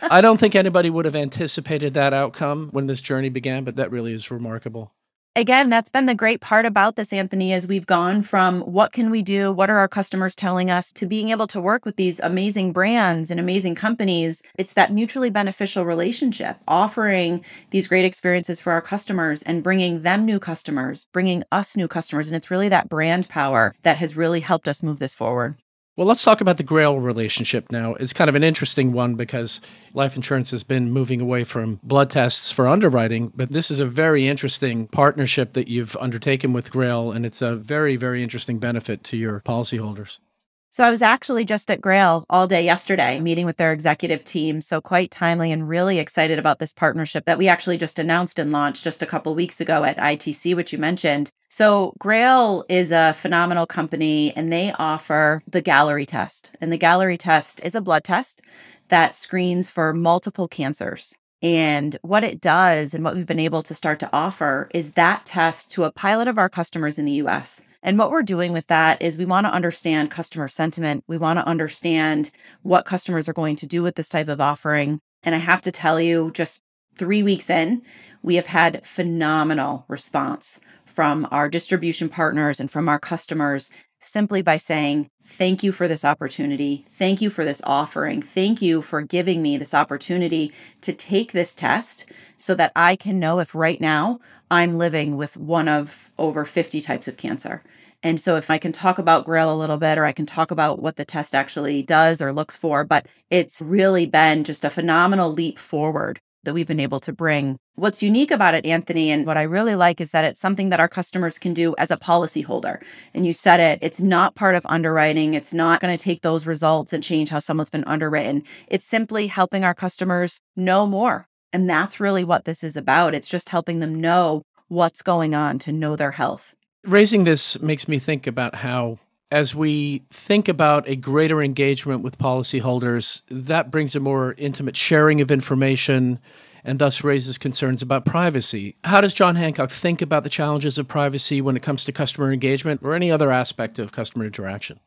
I 0.00 0.20
don't 0.20 0.38
think 0.38 0.54
anybody 0.54 0.90
would 0.90 1.06
have 1.06 1.16
anticipated 1.16 1.94
that 1.94 2.14
outcome 2.14 2.68
when 2.70 2.86
this 2.86 3.00
journey 3.00 3.30
began, 3.30 3.64
but 3.64 3.74
that 3.76 3.90
really 3.90 4.12
is 4.12 4.30
remarkable 4.30 4.92
again, 5.38 5.70
that's 5.70 5.90
been 5.90 6.06
the 6.06 6.14
great 6.14 6.40
part 6.40 6.66
about 6.66 6.96
this, 6.96 7.12
Anthony, 7.12 7.52
is 7.52 7.66
we've 7.66 7.86
gone 7.86 8.22
from 8.22 8.60
what 8.62 8.92
can 8.92 9.08
we 9.10 9.22
do? 9.22 9.52
What 9.52 9.70
are 9.70 9.78
our 9.78 9.88
customers 9.88 10.34
telling 10.34 10.70
us 10.70 10.92
to 10.94 11.06
being 11.06 11.28
able 11.28 11.46
to 11.48 11.60
work 11.60 11.84
with 11.84 11.96
these 11.96 12.18
amazing 12.20 12.72
brands 12.72 13.30
and 13.30 13.38
amazing 13.38 13.76
companies. 13.76 14.42
It's 14.58 14.74
that 14.74 14.92
mutually 14.92 15.30
beneficial 15.30 15.84
relationship, 15.84 16.58
offering 16.66 17.44
these 17.70 17.86
great 17.86 18.04
experiences 18.04 18.60
for 18.60 18.72
our 18.72 18.82
customers 18.82 19.42
and 19.42 19.62
bringing 19.62 20.02
them 20.02 20.26
new 20.26 20.40
customers, 20.40 21.06
bringing 21.12 21.44
us 21.52 21.76
new 21.76 21.86
customers. 21.86 22.28
And 22.28 22.36
it's 22.36 22.50
really 22.50 22.68
that 22.70 22.88
brand 22.88 23.28
power 23.28 23.74
that 23.84 23.98
has 23.98 24.16
really 24.16 24.40
helped 24.40 24.66
us 24.66 24.82
move 24.82 24.98
this 24.98 25.14
forward. 25.14 25.56
Well, 25.98 26.06
let's 26.06 26.22
talk 26.22 26.40
about 26.40 26.58
the 26.58 26.62
Grail 26.62 27.00
relationship 27.00 27.72
now. 27.72 27.94
It's 27.94 28.12
kind 28.12 28.30
of 28.30 28.36
an 28.36 28.44
interesting 28.44 28.92
one 28.92 29.16
because 29.16 29.60
life 29.94 30.14
insurance 30.14 30.52
has 30.52 30.62
been 30.62 30.92
moving 30.92 31.20
away 31.20 31.42
from 31.42 31.80
blood 31.82 32.08
tests 32.08 32.52
for 32.52 32.68
underwriting, 32.68 33.32
but 33.34 33.50
this 33.50 33.68
is 33.68 33.80
a 33.80 33.84
very 33.84 34.28
interesting 34.28 34.86
partnership 34.86 35.54
that 35.54 35.66
you've 35.66 35.96
undertaken 35.96 36.52
with 36.52 36.70
Grail, 36.70 37.10
and 37.10 37.26
it's 37.26 37.42
a 37.42 37.56
very, 37.56 37.96
very 37.96 38.22
interesting 38.22 38.60
benefit 38.60 39.02
to 39.02 39.16
your 39.16 39.40
policyholders. 39.40 40.20
So 40.70 40.84
I 40.84 40.90
was 40.90 41.00
actually 41.00 41.46
just 41.46 41.70
at 41.70 41.80
Grail 41.80 42.26
all 42.28 42.46
day 42.46 42.62
yesterday, 42.62 43.20
meeting 43.20 43.46
with 43.46 43.56
their 43.56 43.72
executive 43.72 44.22
team. 44.22 44.60
So 44.60 44.82
quite 44.82 45.10
timely 45.10 45.50
and 45.50 45.66
really 45.66 45.98
excited 45.98 46.38
about 46.38 46.58
this 46.58 46.74
partnership 46.74 47.24
that 47.24 47.38
we 47.38 47.48
actually 47.48 47.78
just 47.78 47.98
announced 47.98 48.38
and 48.38 48.52
launched 48.52 48.84
just 48.84 49.02
a 49.02 49.06
couple 49.06 49.34
weeks 49.34 49.62
ago 49.62 49.82
at 49.84 49.96
ITC, 49.96 50.54
which 50.54 50.72
you 50.72 50.78
mentioned. 50.78 51.32
So 51.48 51.94
Grail 51.98 52.66
is 52.68 52.92
a 52.92 53.14
phenomenal 53.14 53.66
company 53.66 54.36
and 54.36 54.52
they 54.52 54.72
offer 54.78 55.40
the 55.48 55.62
Galleri 55.62 56.06
test. 56.06 56.54
And 56.60 56.70
the 56.70 56.78
Galleri 56.78 57.18
test 57.18 57.64
is 57.64 57.74
a 57.74 57.80
blood 57.80 58.04
test 58.04 58.42
that 58.88 59.14
screens 59.14 59.70
for 59.70 59.94
multiple 59.94 60.48
cancers. 60.48 61.16
And 61.42 61.96
what 62.02 62.24
it 62.24 62.40
does 62.42 62.92
and 62.92 63.04
what 63.04 63.14
we've 63.14 63.24
been 63.24 63.38
able 63.38 63.62
to 63.62 63.74
start 63.74 64.00
to 64.00 64.10
offer 64.12 64.68
is 64.74 64.92
that 64.92 65.24
test 65.24 65.70
to 65.72 65.84
a 65.84 65.92
pilot 65.92 66.28
of 66.28 66.36
our 66.36 66.48
customers 66.50 66.98
in 66.98 67.06
the 67.06 67.22
US. 67.22 67.62
And 67.82 67.98
what 67.98 68.10
we're 68.10 68.22
doing 68.22 68.52
with 68.52 68.66
that 68.66 69.00
is 69.00 69.16
we 69.16 69.24
want 69.24 69.46
to 69.46 69.52
understand 69.52 70.10
customer 70.10 70.48
sentiment. 70.48 71.04
We 71.06 71.18
want 71.18 71.38
to 71.38 71.46
understand 71.46 72.30
what 72.62 72.84
customers 72.84 73.28
are 73.28 73.32
going 73.34 73.56
to 73.56 73.66
do 73.66 73.82
with 73.82 73.94
this 73.94 74.08
type 74.08 74.28
of 74.28 74.40
offering. 74.40 75.00
And 75.22 75.34
I 75.34 75.38
have 75.38 75.62
to 75.62 75.72
tell 75.72 76.00
you, 76.00 76.30
just 76.32 76.62
three 76.96 77.22
weeks 77.22 77.48
in, 77.48 77.82
we 78.22 78.34
have 78.34 78.46
had 78.46 78.84
phenomenal 78.84 79.84
response 79.88 80.60
from 80.84 81.28
our 81.30 81.48
distribution 81.48 82.08
partners 82.08 82.58
and 82.58 82.70
from 82.70 82.88
our 82.88 82.98
customers 82.98 83.70
simply 84.00 84.42
by 84.42 84.56
saying, 84.56 85.10
Thank 85.22 85.62
you 85.62 85.72
for 85.72 85.88
this 85.88 86.04
opportunity. 86.04 86.84
Thank 86.88 87.20
you 87.20 87.30
for 87.30 87.44
this 87.44 87.60
offering. 87.64 88.22
Thank 88.22 88.62
you 88.62 88.82
for 88.82 89.02
giving 89.02 89.42
me 89.42 89.56
this 89.56 89.74
opportunity 89.74 90.52
to 90.80 90.92
take 90.92 91.32
this 91.32 91.54
test 91.54 92.06
so 92.36 92.54
that 92.54 92.72
I 92.74 92.96
can 92.96 93.18
know 93.18 93.38
if 93.38 93.54
right 93.54 93.80
now 93.80 94.20
I'm 94.50 94.78
living 94.78 95.16
with 95.16 95.36
one 95.36 95.68
of 95.68 96.10
over 96.18 96.44
50 96.44 96.80
types 96.80 97.08
of 97.08 97.16
cancer. 97.16 97.62
And 98.02 98.20
so, 98.20 98.36
if 98.36 98.48
I 98.48 98.58
can 98.58 98.70
talk 98.70 98.98
about 98.98 99.24
Grail 99.24 99.52
a 99.52 99.58
little 99.58 99.76
bit, 99.76 99.98
or 99.98 100.04
I 100.04 100.12
can 100.12 100.24
talk 100.24 100.52
about 100.52 100.80
what 100.80 100.94
the 100.94 101.04
test 101.04 101.34
actually 101.34 101.82
does 101.82 102.22
or 102.22 102.32
looks 102.32 102.54
for, 102.54 102.84
but 102.84 103.06
it's 103.28 103.60
really 103.60 104.06
been 104.06 104.44
just 104.44 104.64
a 104.64 104.70
phenomenal 104.70 105.32
leap 105.32 105.58
forward 105.58 106.20
that 106.48 106.54
we've 106.54 106.66
been 106.66 106.80
able 106.80 106.98
to 107.00 107.12
bring. 107.12 107.58
What's 107.76 108.02
unique 108.02 108.32
about 108.32 108.54
it, 108.54 108.66
Anthony, 108.66 109.12
and 109.12 109.24
what 109.24 109.36
I 109.36 109.42
really 109.42 109.76
like 109.76 110.00
is 110.00 110.10
that 110.10 110.24
it's 110.24 110.40
something 110.40 110.70
that 110.70 110.80
our 110.80 110.88
customers 110.88 111.38
can 111.38 111.54
do 111.54 111.76
as 111.78 111.92
a 111.92 111.96
policyholder. 111.96 112.82
And 113.14 113.24
you 113.24 113.32
said 113.32 113.60
it, 113.60 113.78
it's 113.82 114.00
not 114.00 114.34
part 114.34 114.56
of 114.56 114.66
underwriting. 114.66 115.34
It's 115.34 115.54
not 115.54 115.80
going 115.80 115.96
to 115.96 116.02
take 116.02 116.22
those 116.22 116.46
results 116.46 116.92
and 116.92 117.04
change 117.04 117.28
how 117.28 117.38
someone's 117.38 117.70
been 117.70 117.84
underwritten. 117.84 118.42
It's 118.66 118.86
simply 118.86 119.28
helping 119.28 119.62
our 119.62 119.74
customers 119.74 120.40
know 120.56 120.86
more 120.86 121.28
and 121.52 121.68
that's 121.68 122.00
really 122.00 122.24
what 122.24 122.44
this 122.44 122.62
is 122.62 122.76
about. 122.76 123.14
It's 123.14 123.28
just 123.28 123.48
helping 123.48 123.80
them 123.80 124.00
know 124.00 124.42
what's 124.68 125.02
going 125.02 125.34
on 125.34 125.58
to 125.60 125.72
know 125.72 125.96
their 125.96 126.12
health. 126.12 126.54
Raising 126.84 127.24
this 127.24 127.60
makes 127.60 127.88
me 127.88 127.98
think 127.98 128.26
about 128.26 128.56
how, 128.56 128.98
as 129.30 129.54
we 129.54 130.02
think 130.10 130.48
about 130.48 130.88
a 130.88 130.96
greater 130.96 131.42
engagement 131.42 132.02
with 132.02 132.18
policyholders, 132.18 133.22
that 133.30 133.70
brings 133.70 133.94
a 133.94 134.00
more 134.00 134.34
intimate 134.38 134.76
sharing 134.76 135.20
of 135.20 135.30
information 135.30 136.18
and 136.64 136.78
thus 136.78 137.04
raises 137.04 137.38
concerns 137.38 137.82
about 137.82 138.04
privacy. 138.04 138.76
How 138.84 139.00
does 139.00 139.12
John 139.12 139.36
Hancock 139.36 139.70
think 139.70 140.02
about 140.02 140.24
the 140.24 140.30
challenges 140.30 140.78
of 140.78 140.88
privacy 140.88 141.40
when 141.40 141.56
it 141.56 141.62
comes 141.62 141.84
to 141.84 141.92
customer 141.92 142.32
engagement 142.32 142.80
or 142.82 142.94
any 142.94 143.10
other 143.10 143.30
aspect 143.30 143.78
of 143.78 143.92
customer 143.92 144.24
interaction? 144.24 144.80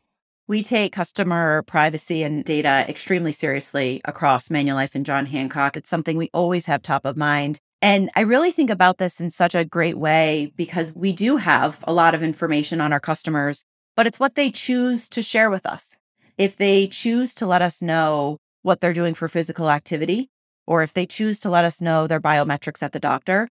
We 0.47 0.63
take 0.63 0.91
customer 0.91 1.63
privacy 1.63 2.23
and 2.23 2.43
data 2.43 2.86
extremely 2.89 3.32
seriously 3.32 4.01
across 4.06 4.49
Manulife 4.49 4.95
and 4.95 5.06
John 5.06 5.27
Hancock. 5.27 5.77
It's 5.77 5.89
something 5.89 6.17
we 6.17 6.30
always 6.34 6.65
have 6.65 6.82
top 6.82 7.06
of 7.06 7.15
mind. 7.15 7.60
And 7.82 8.12
I 8.15 8.21
really 8.21 8.51
think 8.51 8.69
about 8.69 8.97
this 8.97 9.19
in 9.19 9.32
such 9.32 9.56
a 9.56 9.65
great 9.65 9.97
way 9.97 10.51
because 10.56 10.93
we 10.93 11.13
do 11.13 11.38
have 11.38 11.84
a 11.88 11.93
lot 11.93 12.13
of 12.13 12.21
information 12.21 12.82
on 12.82 12.91
our 12.91 12.99
customers, 12.99 13.63
but 13.95 14.08
it's 14.08 14.19
what 14.19 14.36
they 14.36 14.51
choose 14.51 15.10
to 15.10 15.21
share 15.21 15.49
with 15.49 15.65
us. 15.65 15.97
If 16.38 16.56
they 16.58 16.88
choose 16.88 17.34
to 17.36 17.45
let 17.45 17.62
us 17.62 17.82
know 17.82 18.38
what 18.62 18.82
they're 18.82 18.93
doing 18.93 19.13
for 19.13 19.27
physical 19.27 19.69
activity, 19.69 20.30
or 20.67 20.84
if 20.84 20.93
they 20.93 21.06
choose 21.06 21.39
to 21.41 21.49
let 21.49 21.65
us 21.65 21.82
know 21.82 22.08
their 22.08 22.21
biometrics 22.21 22.82
at 22.84 22.93
the 22.93 22.99
doctor, 22.99 23.47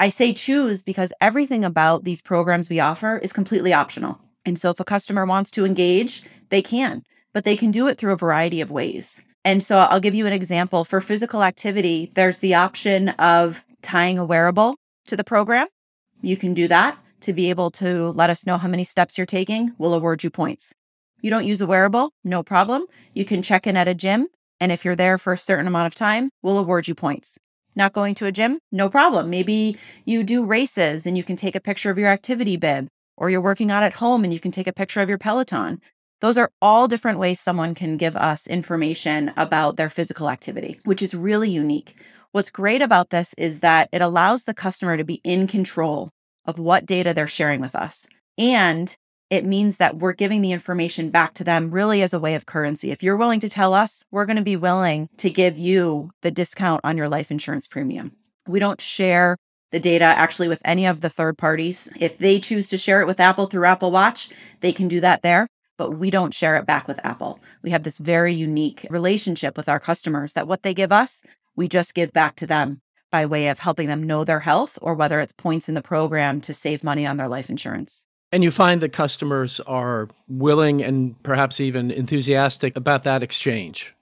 I 0.00 0.08
say 0.08 0.32
choose 0.32 0.82
because 0.82 1.12
everything 1.20 1.64
about 1.64 2.04
these 2.04 2.20
programs 2.20 2.68
we 2.68 2.80
offer 2.80 3.18
is 3.18 3.32
completely 3.32 3.72
optional. 3.72 4.18
And 4.44 4.58
so 4.58 4.70
if 4.70 4.80
a 4.80 4.84
customer 4.84 5.24
wants 5.24 5.50
to 5.52 5.64
engage, 5.64 6.22
they 6.48 6.62
can, 6.62 7.02
but 7.32 7.44
they 7.44 7.56
can 7.56 7.70
do 7.70 7.86
it 7.86 7.96
through 7.96 8.12
a 8.12 8.16
variety 8.16 8.60
of 8.60 8.70
ways. 8.70 9.22
And 9.44 9.62
so 9.62 9.78
I'll 9.78 10.00
give 10.00 10.14
you 10.14 10.26
an 10.26 10.32
example. 10.32 10.84
For 10.84 11.00
physical 11.00 11.42
activity, 11.42 12.10
there's 12.14 12.40
the 12.40 12.54
option 12.54 13.10
of 13.10 13.64
tying 13.82 14.18
a 14.18 14.24
wearable 14.24 14.76
to 15.06 15.16
the 15.16 15.24
program. 15.24 15.66
You 16.22 16.36
can 16.36 16.54
do 16.54 16.66
that 16.68 16.98
to 17.24 17.32
be 17.32 17.50
able 17.50 17.70
to 17.72 18.10
let 18.10 18.30
us 18.30 18.46
know 18.46 18.58
how 18.58 18.68
many 18.68 18.84
steps 18.84 19.18
you're 19.18 19.26
taking. 19.26 19.72
We'll 19.78 19.94
award 19.94 20.22
you 20.22 20.30
points. 20.30 20.74
You 21.20 21.30
don't 21.30 21.46
use 21.46 21.60
a 21.60 21.66
wearable, 21.66 22.12
no 22.22 22.42
problem. 22.42 22.84
You 23.12 23.24
can 23.24 23.40
check 23.40 23.66
in 23.66 23.76
at 23.76 23.88
a 23.88 23.94
gym. 23.94 24.28
And 24.60 24.70
if 24.70 24.84
you're 24.84 24.94
there 24.94 25.18
for 25.18 25.32
a 25.32 25.38
certain 25.38 25.66
amount 25.66 25.86
of 25.86 25.94
time, 25.94 26.30
we'll 26.42 26.58
award 26.58 26.86
you 26.86 26.94
points. 26.94 27.38
Not 27.74 27.92
going 27.92 28.14
to 28.16 28.26
a 28.26 28.32
gym? 28.32 28.58
No 28.70 28.88
problem. 28.88 29.30
Maybe 29.30 29.78
you 30.04 30.22
do 30.22 30.44
races 30.44 31.06
and 31.06 31.16
you 31.16 31.24
can 31.24 31.36
take 31.36 31.56
a 31.56 31.60
picture 31.60 31.90
of 31.90 31.98
your 31.98 32.08
activity 32.08 32.56
bib, 32.56 32.88
or 33.16 33.30
you're 33.30 33.40
working 33.40 33.70
out 33.70 33.82
at 33.82 33.94
home 33.94 34.22
and 34.22 34.32
you 34.32 34.38
can 34.38 34.50
take 34.50 34.66
a 34.66 34.72
picture 34.72 35.00
of 35.00 35.08
your 35.08 35.18
Peloton. 35.18 35.80
Those 36.20 36.38
are 36.38 36.50
all 36.62 36.88
different 36.88 37.18
ways 37.18 37.40
someone 37.40 37.74
can 37.74 37.96
give 37.96 38.16
us 38.16 38.46
information 38.46 39.32
about 39.36 39.76
their 39.76 39.90
physical 39.90 40.30
activity, 40.30 40.78
which 40.84 41.02
is 41.02 41.14
really 41.14 41.50
unique. 41.50 41.96
What's 42.32 42.50
great 42.50 42.82
about 42.82 43.10
this 43.10 43.34
is 43.38 43.60
that 43.60 43.88
it 43.92 44.02
allows 44.02 44.44
the 44.44 44.54
customer 44.54 44.96
to 44.96 45.04
be 45.04 45.20
in 45.24 45.46
control 45.46 46.10
of 46.46 46.58
what 46.58 46.86
data 46.86 47.14
they're 47.14 47.26
sharing 47.26 47.60
with 47.60 47.74
us. 47.74 48.06
And 48.38 48.94
it 49.30 49.44
means 49.44 49.78
that 49.78 49.96
we're 49.96 50.12
giving 50.12 50.42
the 50.42 50.52
information 50.52 51.10
back 51.10 51.34
to 51.34 51.44
them 51.44 51.70
really 51.70 52.02
as 52.02 52.12
a 52.12 52.20
way 52.20 52.34
of 52.34 52.46
currency. 52.46 52.90
If 52.90 53.02
you're 53.02 53.16
willing 53.16 53.40
to 53.40 53.48
tell 53.48 53.74
us, 53.74 54.04
we're 54.10 54.26
going 54.26 54.36
to 54.36 54.42
be 54.42 54.56
willing 54.56 55.08
to 55.16 55.30
give 55.30 55.58
you 55.58 56.10
the 56.22 56.30
discount 56.30 56.82
on 56.84 56.96
your 56.96 57.08
life 57.08 57.30
insurance 57.30 57.66
premium. 57.66 58.12
We 58.46 58.60
don't 58.60 58.80
share 58.80 59.36
the 59.70 59.80
data 59.80 60.04
actually 60.04 60.48
with 60.48 60.60
any 60.64 60.86
of 60.86 61.00
the 61.00 61.10
third 61.10 61.36
parties. 61.36 61.88
If 61.98 62.18
they 62.18 62.38
choose 62.38 62.68
to 62.68 62.78
share 62.78 63.00
it 63.00 63.06
with 63.06 63.18
Apple 63.18 63.46
through 63.46 63.64
Apple 63.64 63.90
Watch, 63.90 64.28
they 64.60 64.72
can 64.72 64.86
do 64.86 65.00
that 65.00 65.22
there, 65.22 65.48
but 65.76 65.92
we 65.92 66.10
don't 66.10 66.34
share 66.34 66.56
it 66.56 66.66
back 66.66 66.86
with 66.86 67.04
Apple. 67.04 67.40
We 67.62 67.70
have 67.70 67.82
this 67.82 67.98
very 67.98 68.32
unique 68.32 68.86
relationship 68.88 69.56
with 69.56 69.68
our 69.68 69.80
customers 69.80 70.34
that 70.34 70.46
what 70.46 70.62
they 70.62 70.74
give 70.74 70.92
us, 70.92 71.24
we 71.56 71.66
just 71.66 71.94
give 71.94 72.12
back 72.12 72.36
to 72.36 72.46
them 72.46 72.82
by 73.14 73.26
way 73.26 73.46
of 73.46 73.60
helping 73.60 73.86
them 73.86 74.02
know 74.02 74.24
their 74.24 74.40
health 74.40 74.76
or 74.82 74.92
whether 74.92 75.20
it's 75.20 75.32
points 75.32 75.68
in 75.68 75.76
the 75.76 75.80
program 75.80 76.40
to 76.40 76.52
save 76.52 76.82
money 76.82 77.06
on 77.06 77.16
their 77.16 77.28
life 77.28 77.48
insurance. 77.48 78.04
And 78.32 78.42
you 78.42 78.50
find 78.50 78.82
that 78.82 78.88
customers 78.92 79.60
are 79.68 80.08
willing 80.26 80.82
and 80.82 81.22
perhaps 81.22 81.60
even 81.60 81.92
enthusiastic 81.92 82.76
about 82.76 83.04
that 83.04 83.22
exchange. 83.22 83.94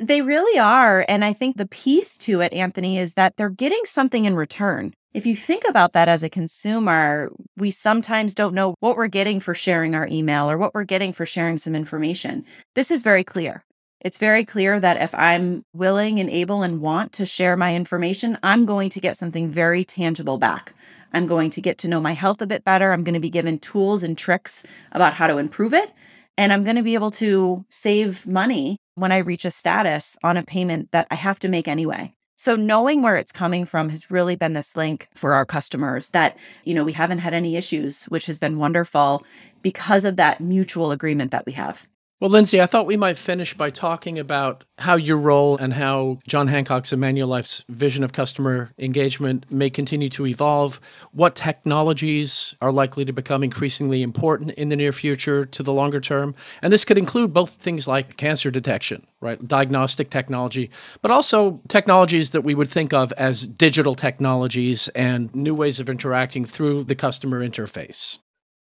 They 0.00 0.20
really 0.20 0.58
are. 0.58 1.04
And 1.06 1.24
I 1.24 1.32
think 1.32 1.58
the 1.58 1.68
piece 1.68 2.18
to 2.18 2.40
it, 2.40 2.52
Anthony, 2.52 2.98
is 2.98 3.14
that 3.14 3.36
they're 3.36 3.50
getting 3.50 3.82
something 3.84 4.24
in 4.24 4.34
return. 4.34 4.94
If 5.14 5.26
you 5.26 5.36
think 5.36 5.62
about 5.68 5.92
that 5.92 6.08
as 6.08 6.24
a 6.24 6.28
consumer, 6.28 7.30
we 7.56 7.70
sometimes 7.70 8.34
don't 8.34 8.52
know 8.52 8.74
what 8.80 8.96
we're 8.96 9.06
getting 9.06 9.38
for 9.38 9.54
sharing 9.54 9.94
our 9.94 10.08
email 10.10 10.50
or 10.50 10.58
what 10.58 10.74
we're 10.74 10.82
getting 10.82 11.12
for 11.12 11.24
sharing 11.24 11.56
some 11.56 11.76
information. 11.76 12.44
This 12.74 12.90
is 12.90 13.04
very 13.04 13.22
clear. 13.22 13.62
It's 14.06 14.18
very 14.18 14.44
clear 14.44 14.78
that 14.78 15.02
if 15.02 15.12
I'm 15.16 15.64
willing 15.74 16.20
and 16.20 16.30
able 16.30 16.62
and 16.62 16.80
want 16.80 17.12
to 17.14 17.26
share 17.26 17.56
my 17.56 17.74
information, 17.74 18.38
I'm 18.40 18.64
going 18.64 18.88
to 18.90 19.00
get 19.00 19.16
something 19.16 19.50
very 19.50 19.84
tangible 19.84 20.38
back. 20.38 20.74
I'm 21.12 21.26
going 21.26 21.50
to 21.50 21.60
get 21.60 21.76
to 21.78 21.88
know 21.88 22.00
my 22.00 22.12
health 22.12 22.40
a 22.40 22.46
bit 22.46 22.62
better. 22.62 22.92
I'm 22.92 23.02
going 23.02 23.14
to 23.14 23.20
be 23.20 23.30
given 23.30 23.58
tools 23.58 24.04
and 24.04 24.16
tricks 24.16 24.62
about 24.92 25.14
how 25.14 25.26
to 25.26 25.38
improve 25.38 25.74
it. 25.74 25.92
And 26.38 26.52
I'm 26.52 26.62
going 26.62 26.76
to 26.76 26.84
be 26.84 26.94
able 26.94 27.10
to 27.22 27.64
save 27.68 28.24
money 28.28 28.76
when 28.94 29.10
I 29.10 29.16
reach 29.16 29.44
a 29.44 29.50
status 29.50 30.16
on 30.22 30.36
a 30.36 30.44
payment 30.44 30.92
that 30.92 31.08
I 31.10 31.16
have 31.16 31.40
to 31.40 31.48
make 31.48 31.66
anyway. 31.66 32.14
So 32.36 32.54
knowing 32.54 33.02
where 33.02 33.16
it's 33.16 33.32
coming 33.32 33.64
from 33.64 33.88
has 33.88 34.08
really 34.08 34.36
been 34.36 34.52
this 34.52 34.76
link 34.76 35.08
for 35.16 35.34
our 35.34 35.44
customers 35.44 36.10
that, 36.10 36.38
you 36.62 36.74
know, 36.74 36.84
we 36.84 36.92
haven't 36.92 37.18
had 37.18 37.34
any 37.34 37.56
issues, 37.56 38.04
which 38.04 38.26
has 38.26 38.38
been 38.38 38.58
wonderful 38.58 39.24
because 39.62 40.04
of 40.04 40.14
that 40.14 40.40
mutual 40.40 40.92
agreement 40.92 41.32
that 41.32 41.44
we 41.44 41.54
have. 41.54 41.88
Well, 42.18 42.30
Lindsay, 42.30 42.62
I 42.62 42.66
thought 42.66 42.86
we 42.86 42.96
might 42.96 43.18
finish 43.18 43.52
by 43.52 43.68
talking 43.68 44.18
about 44.18 44.64
how 44.78 44.96
your 44.96 45.18
role 45.18 45.58
and 45.58 45.74
how 45.74 46.18
John 46.26 46.46
Hancock's 46.46 46.90
and 46.90 46.98
Manulife's 46.98 47.62
vision 47.68 48.02
of 48.02 48.14
customer 48.14 48.70
engagement 48.78 49.44
may 49.52 49.68
continue 49.68 50.08
to 50.08 50.26
evolve, 50.26 50.80
what 51.12 51.34
technologies 51.34 52.56
are 52.62 52.72
likely 52.72 53.04
to 53.04 53.12
become 53.12 53.44
increasingly 53.44 54.02
important 54.02 54.52
in 54.52 54.70
the 54.70 54.76
near 54.76 54.92
future 54.92 55.44
to 55.44 55.62
the 55.62 55.74
longer 55.74 56.00
term. 56.00 56.34
And 56.62 56.72
this 56.72 56.86
could 56.86 56.96
include 56.96 57.34
both 57.34 57.50
things 57.50 57.86
like 57.86 58.16
cancer 58.16 58.50
detection, 58.50 59.06
right, 59.20 59.46
diagnostic 59.46 60.08
technology, 60.08 60.70
but 61.02 61.10
also 61.10 61.60
technologies 61.68 62.30
that 62.30 62.40
we 62.40 62.54
would 62.54 62.70
think 62.70 62.94
of 62.94 63.12
as 63.18 63.46
digital 63.46 63.94
technologies 63.94 64.88
and 64.88 65.34
new 65.34 65.54
ways 65.54 65.80
of 65.80 65.90
interacting 65.90 66.46
through 66.46 66.84
the 66.84 66.94
customer 66.94 67.46
interface. 67.46 68.20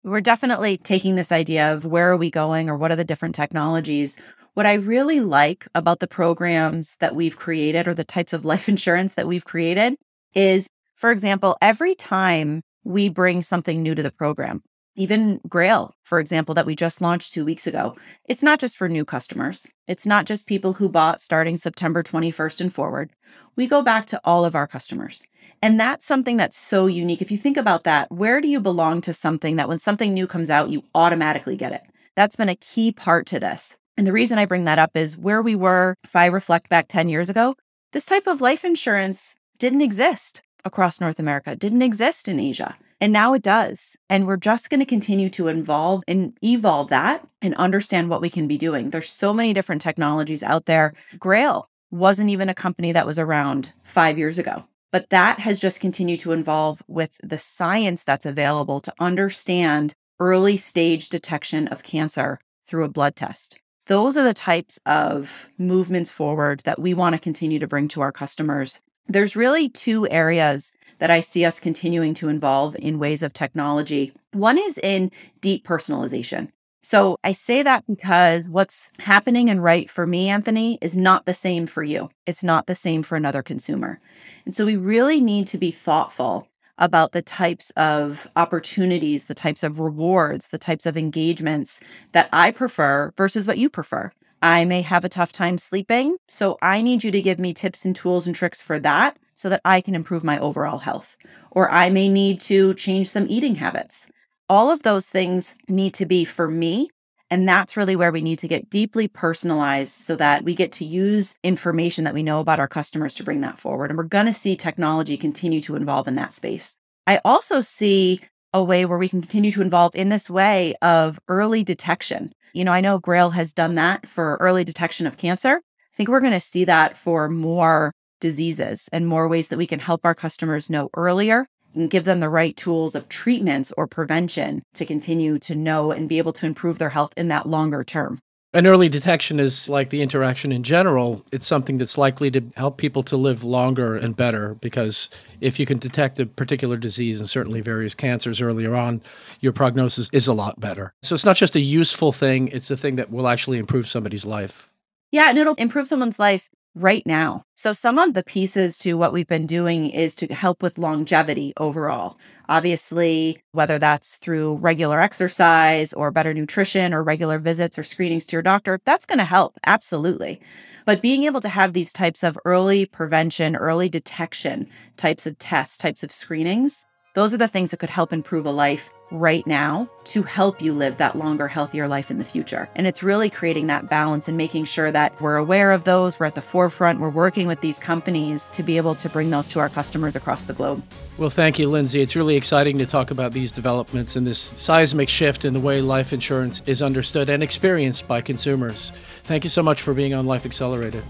We're 0.05 0.21
definitely 0.21 0.79
taking 0.79 1.15
this 1.15 1.31
idea 1.31 1.73
of 1.73 1.85
where 1.85 2.11
are 2.11 2.17
we 2.17 2.29
going 2.29 2.69
or 2.69 2.77
what 2.77 2.91
are 2.91 2.97
the 2.97 3.05
different 3.05 3.37
technologies. 3.37 4.17
What 4.55 4.67
I 4.67 4.75
really 4.75 5.21
like 5.21 5.69
about 5.77 6.01
the 6.01 6.09
programs 6.09 6.97
that 6.99 7.15
we've 7.15 7.37
created 7.37 7.87
or 7.87 7.95
the 7.95 8.03
types 8.03 8.33
of 8.33 8.45
life 8.45 8.69
insurance 8.69 9.15
that 9.15 9.29
we've 9.29 9.45
created 9.45 9.95
is, 10.35 10.69
for 10.97 11.13
example, 11.13 11.57
every 11.63 11.95
time 11.95 12.63
we 12.83 13.09
bring 13.09 13.43
something 13.43 13.81
new 13.81 13.95
to 13.95 14.03
the 14.03 14.11
program, 14.11 14.63
even 14.95 15.41
Grail, 15.49 15.95
for 16.03 16.19
example, 16.19 16.55
that 16.55 16.67
we 16.67 16.77
just 16.77 17.01
launched 17.01 17.33
two 17.33 17.45
weeks 17.45 17.67
ago. 17.67 17.97
It's 18.27 18.43
not 18.43 18.59
just 18.59 18.77
for 18.77 18.89
new 18.89 19.05
customers. 19.05 19.71
It's 19.87 20.07
not 20.07 20.27
just 20.27 20.47
people 20.47 20.75
who 20.75 20.89
bought 20.89 21.21
starting 21.21 21.57
September 21.57 22.03
21st 22.03 22.61
and 22.61 22.75
forward. 22.75 23.11
We 23.57 23.67
go 23.67 23.83
back 23.83 24.07
to 24.07 24.21
all 24.25 24.45
of 24.45 24.55
our 24.55 24.67
customers. 24.67 25.23
And 25.63 25.79
that's 25.79 26.05
something 26.05 26.37
that's 26.37 26.59
so 26.59 26.87
unique. 26.87 27.23
If 27.23 27.31
you 27.31 27.39
think 27.39 27.57
about 27.57 27.85
that, 27.85 28.11
where 28.11 28.41
do 28.41 28.49
you 28.49 28.61
belong 28.61 29.01
to 29.03 29.13
something 29.13 29.57
that 29.57 29.69
when 29.69 29.79
something 29.79 30.13
new 30.13 30.27
comes 30.27 30.51
out, 30.51 30.71
you 30.71 30.83
automatically 30.95 31.57
get 31.57 31.73
it? 31.73 31.83
That's 32.15 32.37
been 32.37 32.49
a 32.49 32.57
key 32.57 32.93
part 32.93 33.27
to 33.29 33.41
this. 33.41 33.77
And 33.97 34.07
the 34.07 34.13
reason 34.13 34.39
I 34.39 34.47
bring 34.47 34.65
that 34.65 34.79
up 34.79 34.97
is 34.97 35.17
where 35.17 35.41
we 35.41 35.55
were, 35.55 35.95
if 36.05 36.17
I 36.17 36.27
reflect 36.27 36.69
back 36.69 36.89
10 36.89 37.09
years 37.09 37.31
ago, 37.31 37.55
this 37.93 38.07
type 38.07 38.27
of 38.27 38.41
life 38.41 38.65
insurance 38.65 39.37
didn't 39.59 39.83
exist 39.83 40.43
across 40.65 41.01
North 41.01 41.19
America, 41.19 41.57
didn't 41.57 41.83
exist 41.83 42.29
in 42.29 42.39
Asia. 42.39 42.77
And 43.01 43.13
now 43.13 43.35
it 43.35 43.43
does. 43.43 43.97
And 44.09 44.27
we're 44.27 44.37
just 44.37 44.71
going 44.71 44.81
to 44.81 44.87
continue 44.87 45.29
to 45.31 45.49
involve 45.49 46.05
and 46.07 46.39
evolve 46.43 46.89
that 46.91 47.27
and 47.41 47.55
understand 47.55 48.09
what 48.09 48.21
we 48.21 48.31
can 48.31 48.47
be 48.47 48.57
doing. 48.57 48.91
There's 48.91 49.11
so 49.11 49.35
many 49.35 49.53
different 49.53 49.83
technologies 49.83 50.43
out 50.43 50.67
there. 50.67 50.95
Grail 51.19 51.69
wasn't 51.91 52.31
even 52.31 52.49
a 52.49 52.55
company 52.55 52.93
that 52.93 53.07
was 53.07 53.19
around 53.19 53.73
five 53.83 54.19
years 54.19 54.39
ago. 54.39 54.65
But 54.93 55.11
that 55.11 55.41
has 55.41 55.59
just 55.59 55.81
continued 55.81 56.21
to 56.21 56.33
evolve 56.33 56.83
with 56.87 57.19
the 57.23 57.39
science 57.39 58.05
that's 58.05 58.27
available 58.27 58.81
to 58.81 58.95
understand 59.01 59.95
early 60.21 60.57
stage 60.57 61.09
detection 61.09 61.67
of 61.69 61.83
cancer 61.83 62.39
through 62.67 62.85
a 62.85 62.89
blood 62.89 63.17
test. 63.17 63.59
Those 63.87 64.17
are 64.17 64.23
the 64.23 64.35
types 64.35 64.79
of 64.87 65.49
movements 65.59 66.09
forward 66.09 66.61
that 66.65 66.79
we 66.79 66.95
want 66.95 67.15
to 67.15 67.19
continue 67.19 67.59
to 67.59 67.67
bring 67.67 67.89
to 67.89 68.01
our 68.01 68.13
customers. 68.13 68.81
There's 69.07 69.37
really 69.37 69.69
two 69.69 70.09
areas 70.09 70.73
that 70.99 71.11
I 71.11 71.21
see 71.21 71.45
us 71.45 71.59
continuing 71.59 72.15
to 72.15 72.29
involve 72.29 72.77
in 72.79 72.99
ways 72.99 73.23
of 73.23 73.33
technology. 73.33 74.13
One 74.33 74.59
is 74.59 74.79
in 74.79 75.11
deep 75.41 75.67
personalization. 75.67 76.51
So 76.85 77.17
I 77.23 77.33
say 77.33 77.63
that 77.63 77.85
because 77.87 78.49
what's 78.49 78.91
happening 78.99 79.49
and 79.49 79.63
right 79.63 79.89
for 79.89 80.07
me, 80.07 80.29
Anthony, 80.29 80.79
is 80.81 80.97
not 80.97 81.27
the 81.27 81.35
same 81.35 81.67
for 81.67 81.83
you. 81.83 82.11
It's 82.27 82.43
not 82.43 82.67
the 82.67 82.75
same 82.75 83.03
for 83.03 83.17
another 83.17 83.43
consumer. 83.43 84.01
And 84.45 84.55
so 84.55 84.67
we 84.67 84.77
really 84.77 85.21
need 85.21 85.47
to 85.49 85.59
be 85.59 85.71
thoughtful 85.71 86.49
about 86.79 87.13
the 87.13 87.23
types 87.23 87.71
of 87.77 88.27
opportunities, 88.35 89.25
the 89.25 89.35
types 89.35 89.63
of 89.63 89.79
rewards, 89.79 90.49
the 90.49 90.59
types 90.59 90.87
of 90.87 90.97
engagements 90.97 91.81
that 92.13 92.29
I 92.33 92.51
prefer 92.51 93.13
versus 93.17 93.47
what 93.47 93.59
you 93.59 93.71
prefer. 93.71 94.11
I 94.43 94.65
may 94.65 94.83
have 94.83 95.05
a 95.05 95.09
tough 95.09 95.31
time 95.33 95.57
sleeping. 95.57 96.17
So 96.29 96.59
I 96.61 96.83
need 96.83 97.05
you 97.05 97.13
to 97.13 97.23
give 97.23 97.39
me 97.39 97.55
tips 97.55 97.85
and 97.85 97.95
tools 97.95 98.27
and 98.27 98.35
tricks 98.35 98.61
for 98.61 98.79
that 98.81 99.17
so 99.33 99.49
that 99.49 99.61
I 99.65 99.81
can 99.81 99.95
improve 99.95 100.25
my 100.25 100.39
overall 100.39 100.79
health. 100.79 101.17
Or 101.53 101.71
I 101.71 101.91
may 101.91 102.09
need 102.09 102.41
to 102.43 102.75
change 102.75 103.09
some 103.09 103.27
eating 103.29 103.55
habits. 103.55 104.09
All 104.49 104.71
of 104.71 104.83
those 104.83 105.09
things 105.09 105.55
need 105.69 105.95
to 105.95 106.07
be 106.07 106.25
for 106.25 106.49
me. 106.49 106.91
And 107.31 107.49
that's 107.49 107.79
really 107.79 107.97
where 107.97 108.13
we 108.13 108.21
need 108.21 108.39
to 108.41 108.49
get 108.49 108.69
deeply 108.69 109.09
personalized 109.09 109.93
so 109.93 110.17
that 110.17 110.45
we 110.45 110.55
get 110.55 110.71
to 110.73 110.85
use 110.85 111.39
information 111.43 112.05
that 112.05 112.13
we 112.13 112.23
know 112.23 112.41
about 112.41 112.59
our 112.59 112.69
customers 112.69 113.15
to 113.15 113.25
bring 113.25 113.41
that 113.41 113.59
forward. 113.59 113.91
And 113.91 113.97
we're 113.97 114.05
going 114.05 114.27
to 114.27 114.35
see 114.35 114.55
technology 114.55 115.17
continue 115.17 115.61
to 115.63 115.77
evolve 115.77 116.09
in 116.09 116.17
that 116.17 116.35
space. 116.35 116.77
I 117.07 117.21
also 117.25 117.63
see 117.63 118.21
a 118.53 118.63
way 118.63 118.85
where 118.85 118.99
we 118.99 119.09
can 119.09 119.23
continue 119.23 119.51
to 119.53 119.63
involve 119.63 119.95
in 119.95 120.11
this 120.11 120.29
way 120.29 120.75
of 120.83 121.19
early 121.29 121.65
detection. 121.65 122.35
You 122.55 122.65
know, 122.65 122.73
I 122.73 122.83
know 122.83 122.99
Grail 122.99 123.31
has 123.31 123.55
done 123.55 123.77
that 123.77 124.07
for 124.07 124.37
early 124.37 124.63
detection 124.63 125.07
of 125.07 125.17
cancer. 125.17 125.61
I 125.65 125.97
think 125.97 126.09
we're 126.09 126.21
going 126.21 126.33
to 126.33 126.41
see 126.41 126.65
that 126.65 126.97
for 126.99 127.29
more 127.29 127.93
diseases 128.21 128.89
and 128.93 129.07
more 129.07 129.27
ways 129.27 129.49
that 129.49 129.57
we 129.57 129.67
can 129.67 129.79
help 129.79 130.05
our 130.05 130.15
customers 130.15 130.69
know 130.69 130.91
earlier 130.95 131.47
and 131.75 131.91
give 131.91 132.05
them 132.05 132.21
the 132.21 132.29
right 132.29 132.57
tools 132.57 132.95
of 132.95 133.09
treatments 133.09 133.73
or 133.77 133.87
prevention 133.87 134.63
to 134.75 134.85
continue 134.85 135.39
to 135.39 135.55
know 135.55 135.93
and 135.93 136.09
be 136.09 136.19
able 136.19 136.33
to 136.35 136.47
improve 136.47 136.79
their 136.79 136.91
health 136.91 137.13
in 137.17 137.29
that 137.29 137.47
longer 137.47 137.83
term. 137.83 138.21
And 138.55 138.67
early 138.67 138.91
detection 138.91 139.41
is 139.41 139.69
like 139.69 139.89
the 139.89 140.03
interaction 140.03 140.53
in 140.53 140.63
general. 140.63 141.25
It's 141.33 141.47
something 141.47 141.79
that's 141.79 141.97
likely 141.97 142.31
to 142.33 142.43
help 142.55 142.77
people 142.77 143.03
to 143.05 143.17
live 143.17 143.45
longer 143.45 143.97
and 143.97 144.15
better 144.15 144.55
because 144.57 145.09
if 145.41 145.59
you 145.59 145.65
can 145.65 145.79
detect 145.79 146.21
a 146.21 146.27
particular 146.27 146.77
disease 146.77 147.19
and 147.19 147.31
certainly 147.31 147.63
various 147.63 147.95
cancers 147.95 148.43
earlier 148.43 148.77
on, 148.77 149.01
your 149.41 149.53
prognosis 149.53 150.11
is 150.13 150.27
a 150.27 150.35
lot 150.35 150.61
better. 150.61 150.93
So 151.03 151.15
it's 151.15 151.25
not 151.25 151.37
just 151.37 151.57
a 151.57 151.61
useful 151.61 152.13
thing, 152.13 152.49
it's 152.49 152.71
a 152.71 152.77
thing 152.77 152.97
that 152.97 153.11
will 153.11 153.27
actually 153.27 153.59
improve 153.59 153.89
somebody's 153.89 154.27
life. 154.27 154.71
Yeah, 155.11 155.31
and 155.31 155.39
it'll 155.39 155.55
improve 155.55 155.89
someone's 155.89 156.19
life 156.19 156.51
right 156.75 157.07
now. 157.07 157.45
So, 157.55 157.73
some 157.73 157.99
of 157.99 158.15
the 158.15 158.23
pieces 158.23 158.79
to 158.79 158.95
what 158.95 159.13
we've 159.13 159.27
been 159.27 159.47
doing 159.47 159.91
is 159.91 160.15
to 160.17 160.33
help 160.33 160.63
with 160.63 160.79
longevity 160.79 161.53
overall. 161.57 162.19
Obviously, 162.49 163.41
whether 163.53 163.79
that's 163.79 164.17
through 164.17 164.57
regular 164.57 165.01
exercise 165.01 165.93
or 165.93 166.11
better 166.11 166.35
nutrition 166.35 166.93
or 166.95 167.03
regular 167.03 167.39
visits 167.39 167.79
or 167.79 167.83
screenings 167.83 168.27
to 168.27 168.37
your 168.37 168.43
doctor, 168.43 168.81
that's 168.85 169.07
going 169.07 169.19
to 169.19 169.25
help. 169.25 169.59
Absolutely. 169.67 170.41
But 170.85 171.03
being 171.03 171.25
able 171.25 171.41
to 171.41 171.49
have 171.49 171.73
these 171.73 171.93
types 171.93 172.23
of 172.23 172.39
early 172.45 172.87
prevention, 172.87 173.55
early 173.55 173.89
detection 173.89 174.69
types 174.97 175.27
of 175.27 175.39
tests, 175.39 175.79
types 175.79 176.03
of 176.03 176.11
screenings, 176.11 176.85
those 177.15 177.33
are 177.33 177.39
the 177.39 177.49
things 177.49 177.71
that 177.71 177.77
could 177.77 177.91
help 177.91 178.13
improve 178.13 178.47
a 178.47 178.51
life 178.51 178.91
right 179.13 179.47
now 179.47 179.89
to 180.05 180.23
help 180.23 180.61
you 180.61 180.73
live 180.73 180.97
that 180.97 181.17
longer, 181.17 181.47
healthier 181.47 181.87
life 181.87 182.11
in 182.11 182.19
the 182.19 182.25
future. 182.25 182.69
And 182.75 182.87
it's 182.87 183.03
really 183.03 183.31
creating 183.31 183.69
that 183.69 183.89
balance 183.89 184.27
and 184.27 184.37
making 184.37 184.65
sure 184.65 184.91
that 184.91 185.21
we're 185.21 185.37
aware 185.37 185.71
of 185.71 185.85
those, 185.85 186.19
we're 186.19 186.27
at 186.27 186.35
the 186.35 186.43
forefront, 186.43 186.99
we're 186.99 187.11
working 187.11 187.47
with 187.47 187.61
these 187.61 187.79
companies 187.79 188.49
to 188.53 188.63
be 188.63 188.77
able 188.77 188.95
to 188.97 189.09
bring 189.09 189.31
those 189.31 189.47
to 189.49 189.61
our 189.61 189.69
customers 189.69 190.17
across 190.17 190.45
the 190.45 190.55
globe. 190.55 190.83
Well, 191.19 191.31
thank 191.31 191.59
you, 191.59 191.69
Lindsay. 191.69 192.01
It's 192.01 192.17
really 192.17 192.37
exciting 192.37 192.79
to 192.79 192.87
talk 192.87 193.11
about 193.11 193.33
these 193.33 193.53
developments 193.53 194.17
and 194.17 194.27
this 194.27 194.39
seismic 194.57 195.09
shift 195.09 195.45
in 195.45 195.53
the 195.53 195.61
way 195.61 195.81
life 195.81 196.13
insurance 196.13 196.63
is 196.67 196.83
understood 196.83 197.29
and 197.29 197.43
experienced 197.43 198.09
by 198.09 198.21
consumers. 198.23 198.93
Thank 199.25 199.45
you 199.45 199.51
so 199.51 199.63
much 199.63 199.83
for 199.83 199.95
being 199.95 200.15
on 200.15 200.27
Life 200.27 200.47
Accelerated. 200.47 201.05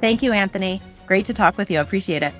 Thank 0.00 0.22
you, 0.22 0.32
Anthony. 0.32 0.80
Great 1.06 1.26
to 1.26 1.34
talk 1.34 1.58
with 1.58 1.70
you. 1.70 1.78
I 1.78 1.82
appreciate 1.82 2.22
it. 2.22 2.32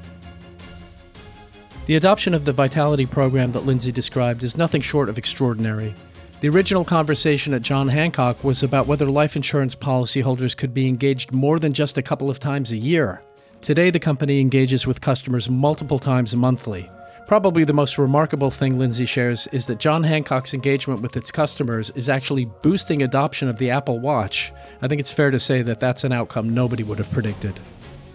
The 1.90 1.96
adoption 1.96 2.34
of 2.34 2.44
the 2.44 2.52
Vitality 2.52 3.04
program 3.04 3.50
that 3.50 3.66
Lindsay 3.66 3.90
described 3.90 4.44
is 4.44 4.56
nothing 4.56 4.80
short 4.80 5.08
of 5.08 5.18
extraordinary. 5.18 5.92
The 6.38 6.48
original 6.48 6.84
conversation 6.84 7.52
at 7.52 7.62
John 7.62 7.88
Hancock 7.88 8.44
was 8.44 8.62
about 8.62 8.86
whether 8.86 9.06
life 9.06 9.34
insurance 9.34 9.74
policyholders 9.74 10.56
could 10.56 10.72
be 10.72 10.86
engaged 10.86 11.32
more 11.32 11.58
than 11.58 11.72
just 11.72 11.98
a 11.98 12.02
couple 12.02 12.30
of 12.30 12.38
times 12.38 12.70
a 12.70 12.76
year. 12.76 13.24
Today, 13.60 13.90
the 13.90 13.98
company 13.98 14.38
engages 14.38 14.86
with 14.86 15.00
customers 15.00 15.50
multiple 15.50 15.98
times 15.98 16.36
monthly. 16.36 16.88
Probably 17.26 17.64
the 17.64 17.72
most 17.72 17.98
remarkable 17.98 18.52
thing 18.52 18.78
Lindsay 18.78 19.04
shares 19.04 19.48
is 19.48 19.66
that 19.66 19.80
John 19.80 20.04
Hancock's 20.04 20.54
engagement 20.54 21.00
with 21.00 21.16
its 21.16 21.32
customers 21.32 21.90
is 21.96 22.08
actually 22.08 22.44
boosting 22.62 23.02
adoption 23.02 23.48
of 23.48 23.56
the 23.56 23.70
Apple 23.70 23.98
Watch. 23.98 24.52
I 24.80 24.86
think 24.86 25.00
it's 25.00 25.10
fair 25.12 25.32
to 25.32 25.40
say 25.40 25.62
that 25.62 25.80
that's 25.80 26.04
an 26.04 26.12
outcome 26.12 26.54
nobody 26.54 26.84
would 26.84 26.98
have 26.98 27.10
predicted. 27.10 27.58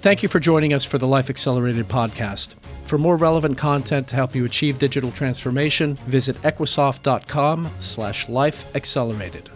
Thank 0.05 0.21
you 0.21 0.29
for 0.29 0.39
joining 0.39 0.71
us 0.71 0.85
for 0.85 0.99
the 0.99 1.07
Life 1.07 1.31
Accelerated 1.31 1.87
podcast. 1.87 2.53
For 2.83 2.99
more 2.99 3.15
relevant 3.15 3.57
content 3.57 4.07
to 4.09 4.15
help 4.15 4.35
you 4.35 4.45
achieve 4.45 4.77
digital 4.77 5.11
transformation, 5.11 5.95
visit 6.05 6.39
equisoft.com 6.43 7.71
slash 7.79 8.29
life 8.29 8.75
accelerated. 8.75 9.49